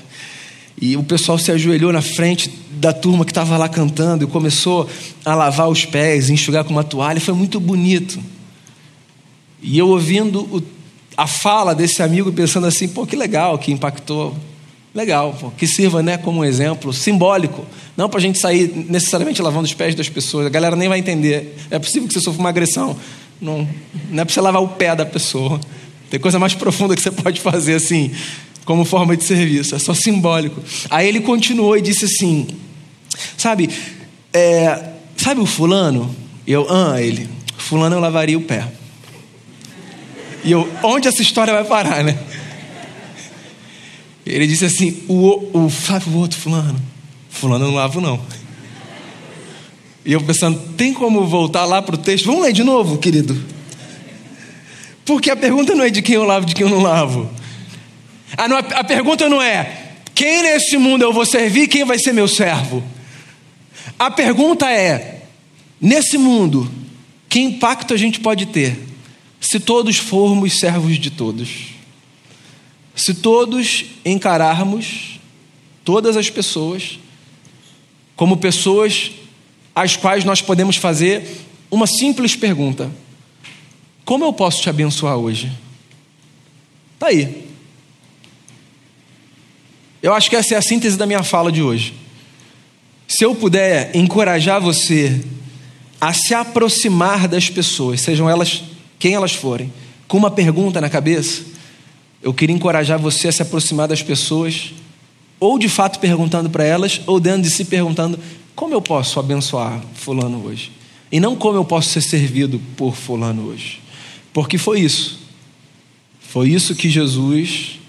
E 0.79 0.95
o 0.95 1.03
pessoal 1.03 1.39
se 1.39 1.51
ajoelhou 1.51 1.91
na 1.91 2.03
frente 2.03 2.51
da 2.69 2.93
turma 2.93 3.25
que 3.25 3.31
estava 3.31 3.57
lá 3.57 3.67
cantando 3.67 4.23
e 4.23 4.27
começou 4.27 4.87
a 5.25 5.33
lavar 5.33 5.67
os 5.69 5.85
pés, 5.85 6.29
enxugar 6.29 6.63
com 6.63 6.69
uma 6.71 6.83
toalha. 6.83 7.19
Foi 7.19 7.33
muito 7.33 7.59
bonito. 7.59 8.19
E 9.61 9.77
eu 9.77 9.89
ouvindo 9.89 10.41
o 10.55 10.61
a 11.17 11.25
fala 11.25 11.73
desse 11.73 12.03
amigo 12.03 12.31
pensando 12.31 12.67
assim, 12.67 12.87
pô, 12.87 13.05
que 13.07 13.15
legal, 13.15 13.57
que 13.57 13.71
impactou. 13.71 14.37
Legal, 14.93 15.35
pô, 15.39 15.51
que 15.51 15.65
sirva 15.67 16.03
né, 16.03 16.17
como 16.17 16.41
um 16.41 16.45
exemplo 16.45 16.93
simbólico. 16.93 17.65
Não 17.97 18.07
para 18.07 18.19
a 18.19 18.21
gente 18.21 18.37
sair 18.37 18.71
necessariamente 18.87 19.41
lavando 19.41 19.65
os 19.65 19.73
pés 19.73 19.95
das 19.95 20.07
pessoas, 20.07 20.45
a 20.45 20.49
galera 20.49 20.75
nem 20.75 20.87
vai 20.87 20.99
entender. 20.99 21.57
É 21.71 21.79
possível 21.79 22.07
que 22.07 22.13
você 22.13 22.21
sofra 22.21 22.39
uma 22.39 22.49
agressão. 22.49 22.95
Não, 23.41 23.67
não 24.09 24.21
é 24.21 24.25
para 24.25 24.33
você 24.33 24.41
lavar 24.41 24.61
o 24.61 24.67
pé 24.67 24.95
da 24.95 25.05
pessoa. 25.05 25.59
Tem 26.09 26.19
coisa 26.19 26.37
mais 26.37 26.53
profunda 26.53 26.95
que 26.95 27.01
você 27.01 27.11
pode 27.11 27.41
fazer 27.41 27.75
assim, 27.75 28.11
como 28.63 28.85
forma 28.85 29.17
de 29.17 29.23
serviço. 29.23 29.75
É 29.75 29.79
só 29.79 29.95
simbólico. 29.95 30.61
Aí 30.89 31.07
ele 31.07 31.19
continuou 31.19 31.75
e 31.75 31.81
disse 31.81 32.05
assim: 32.05 32.47
Sabe, 33.35 33.69
é, 34.31 34.83
sabe 35.15 35.41
o 35.41 35.45
fulano? 35.45 36.15
Eu, 36.45 36.67
ah, 36.69 37.01
ele, 37.01 37.27
fulano 37.57 37.95
eu 37.95 37.99
lavaria 37.99 38.37
o 38.37 38.41
pé. 38.41 38.67
E 40.47 40.51
eu, 40.53 40.65
onde 40.81 41.09
essa 41.09 41.21
história 41.21 41.53
vai 41.53 41.65
parar, 41.65 42.01
né? 42.05 42.17
Ele 44.25 44.47
disse 44.47 44.63
assim: 44.63 45.03
o, 45.05 45.65
o, 45.65 45.69
sabe 45.69 46.09
o 46.09 46.15
outro 46.15 46.39
fulano? 46.39 46.81
Fulano 47.29 47.65
eu 47.65 47.67
não 47.67 47.75
lavo, 47.75 47.99
não. 47.99 48.17
E 50.05 50.13
eu 50.13 50.21
pensando, 50.21 50.57
tem 50.77 50.93
como 50.93 51.27
voltar 51.27 51.65
lá 51.65 51.81
para 51.81 51.95
o 51.95 51.97
texto? 51.97 52.27
Vamos 52.27 52.43
ler 52.43 52.53
de 52.53 52.63
novo, 52.63 52.97
querido. 52.97 53.37
Porque 55.03 55.29
a 55.29 55.35
pergunta 55.35 55.75
não 55.75 55.83
é 55.83 55.89
de 55.89 56.01
quem 56.01 56.15
eu 56.15 56.23
lavo, 56.23 56.45
de 56.45 56.55
quem 56.55 56.65
eu 56.65 56.71
não 56.71 56.81
lavo. 56.81 57.29
A, 58.37 58.47
não, 58.47 58.55
a 58.55 58.83
pergunta 58.85 59.27
não 59.27 59.41
é 59.41 59.97
quem 60.15 60.43
nesse 60.43 60.77
mundo 60.77 61.01
eu 61.01 61.11
vou 61.11 61.25
servir, 61.25 61.67
quem 61.67 61.83
vai 61.83 61.99
ser 61.99 62.13
meu 62.13 62.27
servo. 62.29 62.81
A 63.99 64.09
pergunta 64.09 64.71
é: 64.71 65.23
nesse 65.81 66.17
mundo, 66.17 66.71
que 67.27 67.41
impacto 67.41 67.93
a 67.93 67.97
gente 67.97 68.21
pode 68.21 68.45
ter 68.45 68.86
se 69.39 69.59
todos 69.59 69.97
formos 69.97 70.59
servos 70.59 70.97
de 70.99 71.11
todos, 71.11 71.49
se 72.95 73.13
todos 73.13 73.85
encararmos 74.03 75.19
todas 75.83 76.17
as 76.17 76.29
pessoas 76.29 76.99
como 78.15 78.37
pessoas 78.37 79.11
às 79.75 79.95
quais 79.95 80.25
nós 80.25 80.41
podemos 80.41 80.75
fazer 80.75 81.45
uma 81.69 81.85
simples 81.85 82.35
pergunta: 82.35 82.91
Como 84.03 84.25
eu 84.25 84.33
posso 84.33 84.61
te 84.61 84.69
abençoar 84.69 85.15
hoje? 85.15 85.51
Está 86.95 87.07
aí. 87.07 87.47
Eu 90.01 90.13
acho 90.13 90.29
que 90.29 90.35
essa 90.35 90.55
é 90.55 90.57
a 90.57 90.61
síntese 90.61 90.97
da 90.97 91.05
minha 91.05 91.23
fala 91.23 91.51
de 91.51 91.61
hoje. 91.61 91.93
Se 93.07 93.23
eu 93.23 93.35
puder 93.35 93.95
encorajar 93.95 94.59
você 94.59 95.23
a 95.99 96.13
se 96.13 96.33
aproximar 96.33 97.27
das 97.27 97.49
pessoas, 97.49 98.01
sejam 98.01 98.29
elas 98.29 98.63
quem 98.99 99.13
elas 99.13 99.33
forem, 99.33 99.71
com 100.07 100.17
uma 100.17 100.31
pergunta 100.31 100.81
na 100.81 100.89
cabeça, 100.89 101.43
eu 102.21 102.33
queria 102.33 102.55
encorajar 102.55 102.99
você 102.99 103.27
a 103.27 103.31
se 103.31 103.41
aproximar 103.41 103.87
das 103.87 104.01
pessoas, 104.01 104.73
ou 105.39 105.59
de 105.59 105.69
fato 105.69 105.99
perguntando 105.99 106.49
para 106.49 106.63
elas, 106.63 107.01
ou 107.05 107.19
dentro 107.19 107.43
de 107.43 107.49
si 107.49 107.65
perguntando: 107.65 108.19
como 108.55 108.73
eu 108.73 108.81
posso 108.81 109.19
abençoar 109.19 109.81
Fulano 109.93 110.45
hoje? 110.45 110.71
E 111.11 111.19
não 111.19 111.35
como 111.35 111.57
eu 111.57 111.63
posso 111.63 111.89
ser 111.89 112.01
servido 112.01 112.59
por 112.75 112.95
Fulano 112.95 113.47
hoje. 113.47 113.79
Porque 114.33 114.57
foi 114.57 114.81
isso. 114.81 115.19
Foi 116.19 116.49
isso 116.49 116.75
que 116.75 116.89
Jesus, 116.89 117.79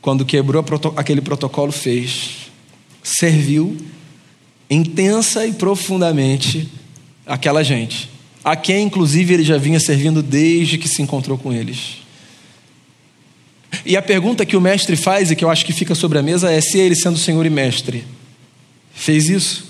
quando 0.00 0.24
quebrou 0.24 0.64
aquele 0.96 1.20
protocolo, 1.20 1.72
fez. 1.72 2.50
Serviu 3.02 3.76
intensa 4.70 5.46
e 5.46 5.52
profundamente 5.52 6.68
aquela 7.26 7.62
gente, 7.62 8.08
a 8.44 8.54
quem, 8.54 8.86
inclusive, 8.86 9.32
ele 9.32 9.42
já 9.42 9.56
vinha 9.56 9.80
servindo 9.80 10.22
desde 10.22 10.76
que 10.76 10.88
se 10.88 11.00
encontrou 11.00 11.38
com 11.38 11.52
eles. 11.52 12.04
E 13.86 13.96
a 13.96 14.02
pergunta 14.02 14.44
que 14.44 14.56
o 14.56 14.60
mestre 14.60 14.96
faz 14.96 15.30
e 15.30 15.36
que 15.36 15.44
eu 15.44 15.50
acho 15.50 15.64
que 15.64 15.72
fica 15.72 15.94
sobre 15.94 16.18
a 16.18 16.22
mesa 16.22 16.52
é 16.52 16.60
se 16.60 16.78
ele, 16.78 16.94
sendo 16.94 17.18
Senhor 17.18 17.44
e 17.46 17.50
Mestre, 17.50 18.04
fez 18.94 19.28
isso? 19.28 19.66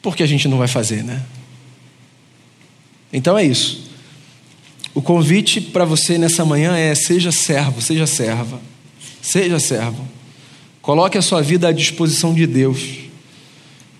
Porque 0.00 0.22
a 0.22 0.26
gente 0.26 0.48
não 0.48 0.56
vai 0.56 0.66
fazer, 0.66 1.04
né? 1.04 1.22
Então 3.12 3.36
é 3.36 3.44
isso. 3.44 3.86
O 4.94 5.02
convite 5.02 5.60
para 5.60 5.84
você 5.84 6.16
nessa 6.16 6.44
manhã 6.44 6.76
é: 6.76 6.94
seja 6.94 7.30
servo, 7.30 7.82
seja 7.82 8.06
serva, 8.06 8.60
seja 9.20 9.58
servo. 9.58 10.08
Coloque 10.80 11.18
a 11.18 11.22
sua 11.22 11.42
vida 11.42 11.68
à 11.68 11.72
disposição 11.72 12.32
de 12.32 12.46
Deus. 12.46 12.80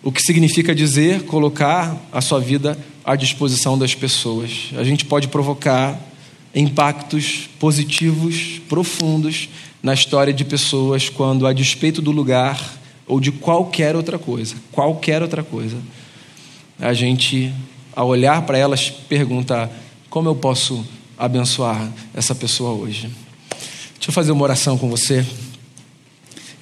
O 0.02 0.10
que 0.10 0.22
significa 0.22 0.74
dizer 0.74 1.24
colocar 1.24 2.00
a 2.12 2.20
sua 2.20 2.40
vida 2.40 2.78
à 3.06 3.14
disposição 3.14 3.78
das 3.78 3.94
pessoas. 3.94 4.70
A 4.76 4.82
gente 4.82 5.04
pode 5.04 5.28
provocar 5.28 5.96
impactos 6.52 7.48
positivos, 7.60 8.60
profundos 8.68 9.48
na 9.80 9.94
história 9.94 10.32
de 10.32 10.44
pessoas 10.44 11.08
quando, 11.08 11.46
a 11.46 11.52
despeito 11.52 12.02
do 12.02 12.10
lugar 12.10 12.60
ou 13.06 13.20
de 13.20 13.30
qualquer 13.30 13.94
outra 13.94 14.18
coisa, 14.18 14.56
qualquer 14.72 15.22
outra 15.22 15.44
coisa, 15.44 15.76
a 16.80 16.92
gente, 16.92 17.52
ao 17.94 18.08
olhar 18.08 18.42
para 18.42 18.58
elas, 18.58 18.90
pergunta: 18.90 19.70
como 20.10 20.28
eu 20.28 20.34
posso 20.34 20.84
abençoar 21.16 21.92
essa 22.12 22.34
pessoa 22.34 22.72
hoje? 22.72 23.08
Deixa 23.94 24.10
eu 24.10 24.12
fazer 24.12 24.32
uma 24.32 24.42
oração 24.42 24.76
com 24.76 24.90
você 24.90 25.24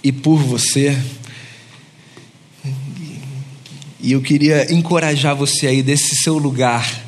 e 0.03 0.13
por 0.13 0.37
você. 0.37 0.97
E 4.05 4.13
eu 4.13 4.21
queria 4.21 4.71
encorajar 4.71 5.35
você 5.35 5.67
aí 5.67 5.83
desse 5.83 6.15
seu 6.17 6.37
lugar 6.37 7.03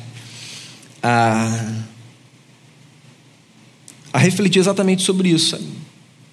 a 1.03 1.83
a 4.11 4.17
refletir 4.17 4.57
exatamente 4.57 5.03
sobre 5.03 5.29
isso. 5.29 5.59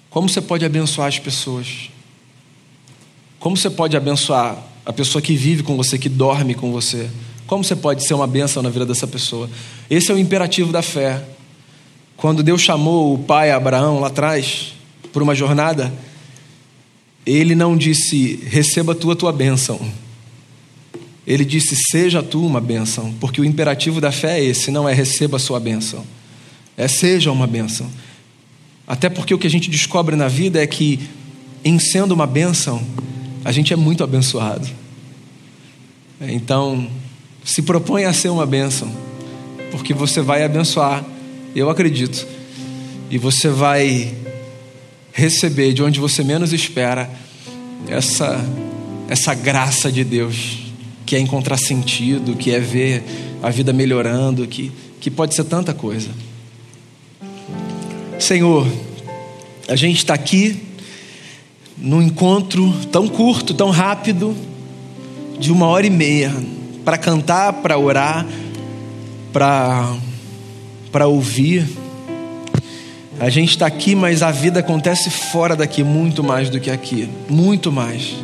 Como 0.09 0.27
você 0.27 0.41
pode 0.41 0.65
abençoar 0.65 1.07
as 1.07 1.19
pessoas? 1.19 1.91
Como 3.37 3.55
você 3.55 3.69
pode 3.69 3.95
abençoar 3.95 4.57
a 4.83 4.91
pessoa 4.91 5.21
que 5.21 5.35
vive 5.35 5.61
com 5.61 5.77
você, 5.77 5.99
que 5.99 6.09
dorme 6.09 6.55
com 6.55 6.71
você? 6.71 7.11
Como 7.45 7.63
você 7.63 7.75
pode 7.75 8.03
ser 8.03 8.15
uma 8.15 8.25
bênção 8.25 8.63
na 8.63 8.71
vida 8.71 8.87
dessa 8.87 9.05
pessoa? 9.05 9.47
Esse 9.87 10.11
é 10.11 10.15
o 10.15 10.17
imperativo 10.17 10.71
da 10.71 10.81
fé. 10.81 11.23
Quando 12.17 12.41
Deus 12.41 12.61
chamou 12.61 13.13
o 13.13 13.19
pai 13.19 13.51
Abraão 13.51 13.99
lá 13.99 14.07
atrás, 14.07 14.73
por 15.13 15.21
uma 15.21 15.35
jornada, 15.35 15.93
ele 17.23 17.53
não 17.53 17.77
disse, 17.77 18.39
receba 18.47 18.95
tu 18.95 19.11
a 19.11 19.15
tua 19.15 19.31
bênção. 19.31 19.79
Ele 21.25 21.43
disse, 21.43 21.75
seja 21.75 22.21
tu 22.21 22.45
uma 22.45 22.61
bênção, 22.61 23.13
porque 23.19 23.41
o 23.41 23.45
imperativo 23.45 23.99
da 23.99 24.11
fé 24.11 24.39
é 24.39 24.43
esse, 24.43 24.69
não 24.69 24.87
é 24.87 24.93
receba 24.93 25.37
a 25.37 25.39
sua 25.39 25.59
bênção 25.59 26.05
é, 26.77 26.87
seja 26.87 27.31
uma 27.31 27.47
bênção. 27.47 27.89
Até 28.87 29.09
porque 29.09 29.33
o 29.33 29.37
que 29.37 29.47
a 29.47 29.49
gente 29.49 29.69
descobre 29.69 30.15
na 30.15 30.27
vida 30.27 30.61
é 30.61 30.67
que, 30.67 30.99
em 31.63 31.79
sendo 31.79 32.13
uma 32.13 32.27
bênção, 32.27 32.81
a 33.43 33.51
gente 33.51 33.73
é 33.73 33.75
muito 33.75 34.03
abençoado. 34.03 34.67
Então, 36.21 36.87
se 37.43 37.61
propõe 37.61 38.05
a 38.05 38.13
ser 38.13 38.29
uma 38.29 38.45
bênção, 38.45 38.91
porque 39.71 39.93
você 39.93 40.21
vai 40.21 40.43
abençoar, 40.43 41.03
eu 41.55 41.69
acredito, 41.69 42.25
e 43.09 43.17
você 43.17 43.49
vai 43.49 44.13
receber 45.11 45.73
de 45.73 45.81
onde 45.81 45.99
você 45.99 46.23
menos 46.23 46.53
espera 46.53 47.09
essa, 47.87 48.43
essa 49.07 49.33
graça 49.33 49.91
de 49.91 50.03
Deus, 50.03 50.64
que 51.05 51.15
é 51.15 51.19
encontrar 51.19 51.57
sentido, 51.57 52.35
que 52.35 52.51
é 52.51 52.59
ver 52.59 53.03
a 53.41 53.49
vida 53.49 53.71
melhorando, 53.71 54.47
que, 54.47 54.71
que 54.99 55.11
pode 55.11 55.35
ser 55.35 55.43
tanta 55.43 55.73
coisa. 55.73 56.09
Senhor, 58.19 58.67
a 59.67 59.75
gente 59.75 59.97
está 59.97 60.13
aqui 60.13 60.59
num 61.77 62.01
encontro 62.01 62.73
tão 62.91 63.07
curto, 63.07 63.53
tão 63.53 63.69
rápido, 63.69 64.35
de 65.39 65.51
uma 65.51 65.67
hora 65.67 65.85
e 65.85 65.89
meia, 65.89 66.33
para 66.83 66.97
cantar, 66.97 67.53
para 67.53 67.77
orar, 67.77 68.25
para 69.33 69.93
para 70.95 71.07
ouvir. 71.07 71.67
A 73.19 73.29
gente 73.29 73.49
está 73.49 73.65
aqui, 73.65 73.95
mas 73.95 74.23
a 74.23 74.31
vida 74.31 74.61
acontece 74.61 75.09
fora 75.09 75.53
daqui 75.53 75.83
muito 75.83 76.23
mais 76.23 76.49
do 76.49 76.57
que 76.57 76.71
aqui, 76.71 77.09
muito 77.29 77.69
mais. 77.69 78.15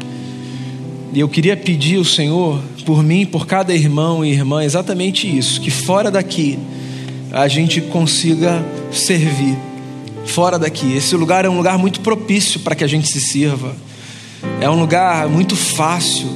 E 1.13 1.19
eu 1.19 1.27
queria 1.27 1.57
pedir 1.57 1.97
ao 1.97 2.05
Senhor, 2.05 2.61
por 2.85 3.03
mim, 3.03 3.25
por 3.25 3.45
cada 3.45 3.73
irmão 3.73 4.23
e 4.23 4.31
irmã, 4.31 4.63
exatamente 4.63 5.27
isso: 5.27 5.59
que 5.59 5.69
fora 5.69 6.09
daqui 6.09 6.57
a 7.31 7.47
gente 7.47 7.81
consiga 7.81 8.65
servir 8.91 9.57
fora 10.25 10.57
daqui. 10.57 10.95
Esse 10.95 11.15
lugar 11.15 11.45
é 11.45 11.49
um 11.49 11.57
lugar 11.57 11.77
muito 11.77 11.99
propício 11.99 12.59
para 12.61 12.75
que 12.75 12.83
a 12.83 12.87
gente 12.87 13.11
se 13.11 13.19
sirva. 13.19 13.75
É 14.59 14.69
um 14.69 14.79
lugar 14.79 15.27
muito 15.27 15.55
fácil. 15.55 16.27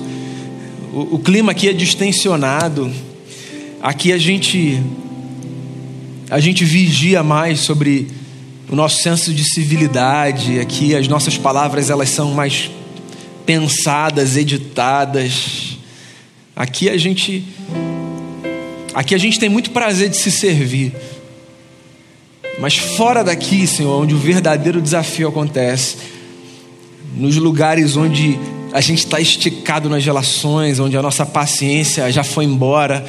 O, 0.94 1.16
o 1.16 1.20
clima 1.20 1.52
aqui 1.52 1.70
é 1.70 1.74
distensionado. 1.74 2.92
Aqui 3.82 4.12
a 4.12 4.18
gente 4.18 4.82
a 6.30 6.40
gente 6.40 6.66
vigia 6.66 7.22
mais 7.24 7.60
sobre 7.60 8.08
o 8.70 8.76
nosso 8.76 9.02
senso 9.02 9.34
de 9.34 9.44
civilidade. 9.44 10.60
Aqui 10.60 10.96
as 10.96 11.08
nossas 11.08 11.38
palavras 11.38 11.90
elas 11.90 12.10
são 12.10 12.34
mais 12.34 12.70
pensadas, 13.46 14.36
editadas. 14.38 15.78
Aqui 16.56 16.90
a 16.90 16.98
gente 16.98 17.44
aqui 18.94 19.14
a 19.14 19.18
gente 19.18 19.40
tem 19.40 19.50
muito 19.50 19.72
prazer 19.72 20.10
de 20.10 20.18
se 20.18 20.32
servir. 20.32 20.94
Mas 22.60 22.78
fora 22.78 23.24
daqui, 23.24 23.68
Senhor, 23.68 24.02
onde 24.02 24.16
o 24.16 24.18
verdadeiro 24.18 24.82
desafio 24.82 25.28
acontece, 25.28 25.98
nos 27.16 27.36
lugares 27.36 27.98
onde 27.98 28.40
a 28.72 28.82
gente 28.82 29.00
está 29.00 29.20
esticado 29.20 29.90
nas 29.90 30.04
relações, 30.04 30.80
onde 30.80 30.98
a 30.98 31.02
nossa 31.02 31.26
paciência 31.26 32.12
já 32.12 32.24
foi 32.24 32.46
embora, 32.46 33.06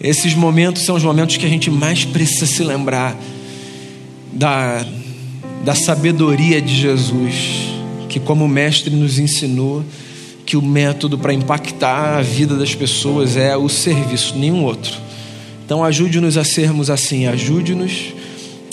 esses 0.00 0.34
momentos 0.34 0.82
são 0.82 0.96
os 0.96 1.04
momentos 1.04 1.36
que 1.36 1.46
a 1.46 1.48
gente 1.48 1.70
mais 1.70 2.04
precisa 2.04 2.46
se 2.46 2.62
lembrar 2.64 3.16
da, 4.32 4.84
da 5.64 5.74
sabedoria 5.74 6.60
de 6.60 6.74
Jesus, 6.74 7.71
que, 8.12 8.20
como 8.20 8.46
mestre, 8.46 8.94
nos 8.94 9.18
ensinou 9.18 9.82
que 10.44 10.54
o 10.54 10.60
método 10.60 11.16
para 11.16 11.32
impactar 11.32 12.18
a 12.18 12.20
vida 12.20 12.54
das 12.54 12.74
pessoas 12.74 13.38
é 13.38 13.56
o 13.56 13.70
serviço, 13.70 14.36
nenhum 14.36 14.64
outro. 14.64 14.92
Então, 15.64 15.82
ajude-nos 15.82 16.36
a 16.36 16.44
sermos 16.44 16.90
assim, 16.90 17.26
ajude-nos 17.26 18.12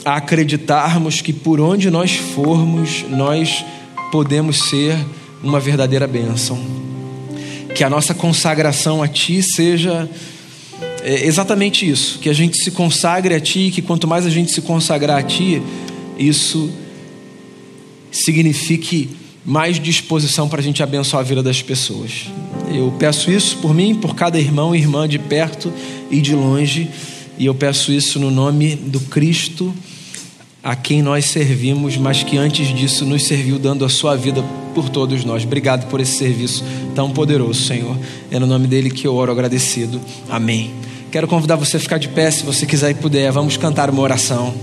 a 0.03 0.17
acreditarmos 0.17 1.21
que 1.21 1.31
por 1.31 1.61
onde 1.61 1.89
nós 1.89 2.15
formos, 2.15 3.05
nós 3.09 3.63
podemos 4.11 4.69
ser 4.69 4.97
uma 5.41 5.59
verdadeira 5.59 6.05
bênção. 6.05 6.59
Que 7.73 7.85
a 7.85 7.89
nossa 7.89 8.13
consagração 8.13 9.01
a 9.01 9.07
Ti 9.07 9.41
seja 9.41 10.09
é, 11.01 11.25
exatamente 11.25 11.89
isso, 11.89 12.19
que 12.19 12.29
a 12.29 12.33
gente 12.33 12.57
se 12.57 12.71
consagre 12.71 13.33
a 13.33 13.39
Ti, 13.39 13.71
que 13.73 13.81
quanto 13.81 14.05
mais 14.05 14.25
a 14.25 14.29
gente 14.29 14.51
se 14.51 14.61
consagrar 14.61 15.17
a 15.17 15.23
Ti, 15.23 15.61
isso 16.17 16.69
signifique 18.11 19.17
mais 19.45 19.79
disposição 19.79 20.47
para 20.47 20.59
a 20.59 20.63
gente 20.63 20.83
abençoar 20.83 21.21
a 21.21 21.23
vida 21.23 21.41
das 21.41 21.61
pessoas. 21.61 22.27
Eu 22.71 22.93
peço 22.99 23.31
isso 23.31 23.57
por 23.57 23.73
mim, 23.73 23.95
por 23.95 24.15
cada 24.15 24.39
irmão 24.39 24.75
e 24.75 24.79
irmã 24.79 25.07
de 25.07 25.17
perto 25.17 25.71
e 26.11 26.21
de 26.21 26.35
longe, 26.35 26.89
e 27.37 27.45
eu 27.45 27.55
peço 27.55 27.91
isso 27.91 28.19
no 28.19 28.29
nome 28.29 28.75
do 28.75 28.99
Cristo 28.99 29.73
a 30.61 30.75
quem 30.75 31.01
nós 31.01 31.25
servimos, 31.25 31.97
mas 31.97 32.21
que 32.21 32.37
antes 32.37 32.67
disso 32.75 33.05
nos 33.05 33.23
serviu 33.23 33.57
dando 33.57 33.85
a 33.85 33.89
sua 33.89 34.15
vida 34.15 34.43
por 34.75 34.89
todos 34.89 35.23
nós. 35.23 35.43
Obrigado 35.43 35.89
por 35.89 36.01
esse 36.01 36.17
serviço 36.17 36.63
tão 36.93 37.11
poderoso, 37.11 37.63
Senhor. 37.63 37.97
É 38.29 38.37
no 38.37 38.45
nome 38.45 38.67
dele 38.67 38.89
que 38.89 39.07
eu 39.07 39.15
oro 39.15 39.31
agradecido. 39.31 40.01
Amém. 40.29 40.71
Quero 41.11 41.27
convidar 41.27 41.55
você 41.55 41.77
a 41.77 41.79
ficar 41.79 41.97
de 41.97 42.09
pé, 42.09 42.29
se 42.29 42.43
você 42.43 42.65
quiser 42.65 42.91
e 42.91 42.93
puder. 42.93 43.31
Vamos 43.31 43.57
cantar 43.57 43.89
uma 43.89 44.01
oração. 44.01 44.53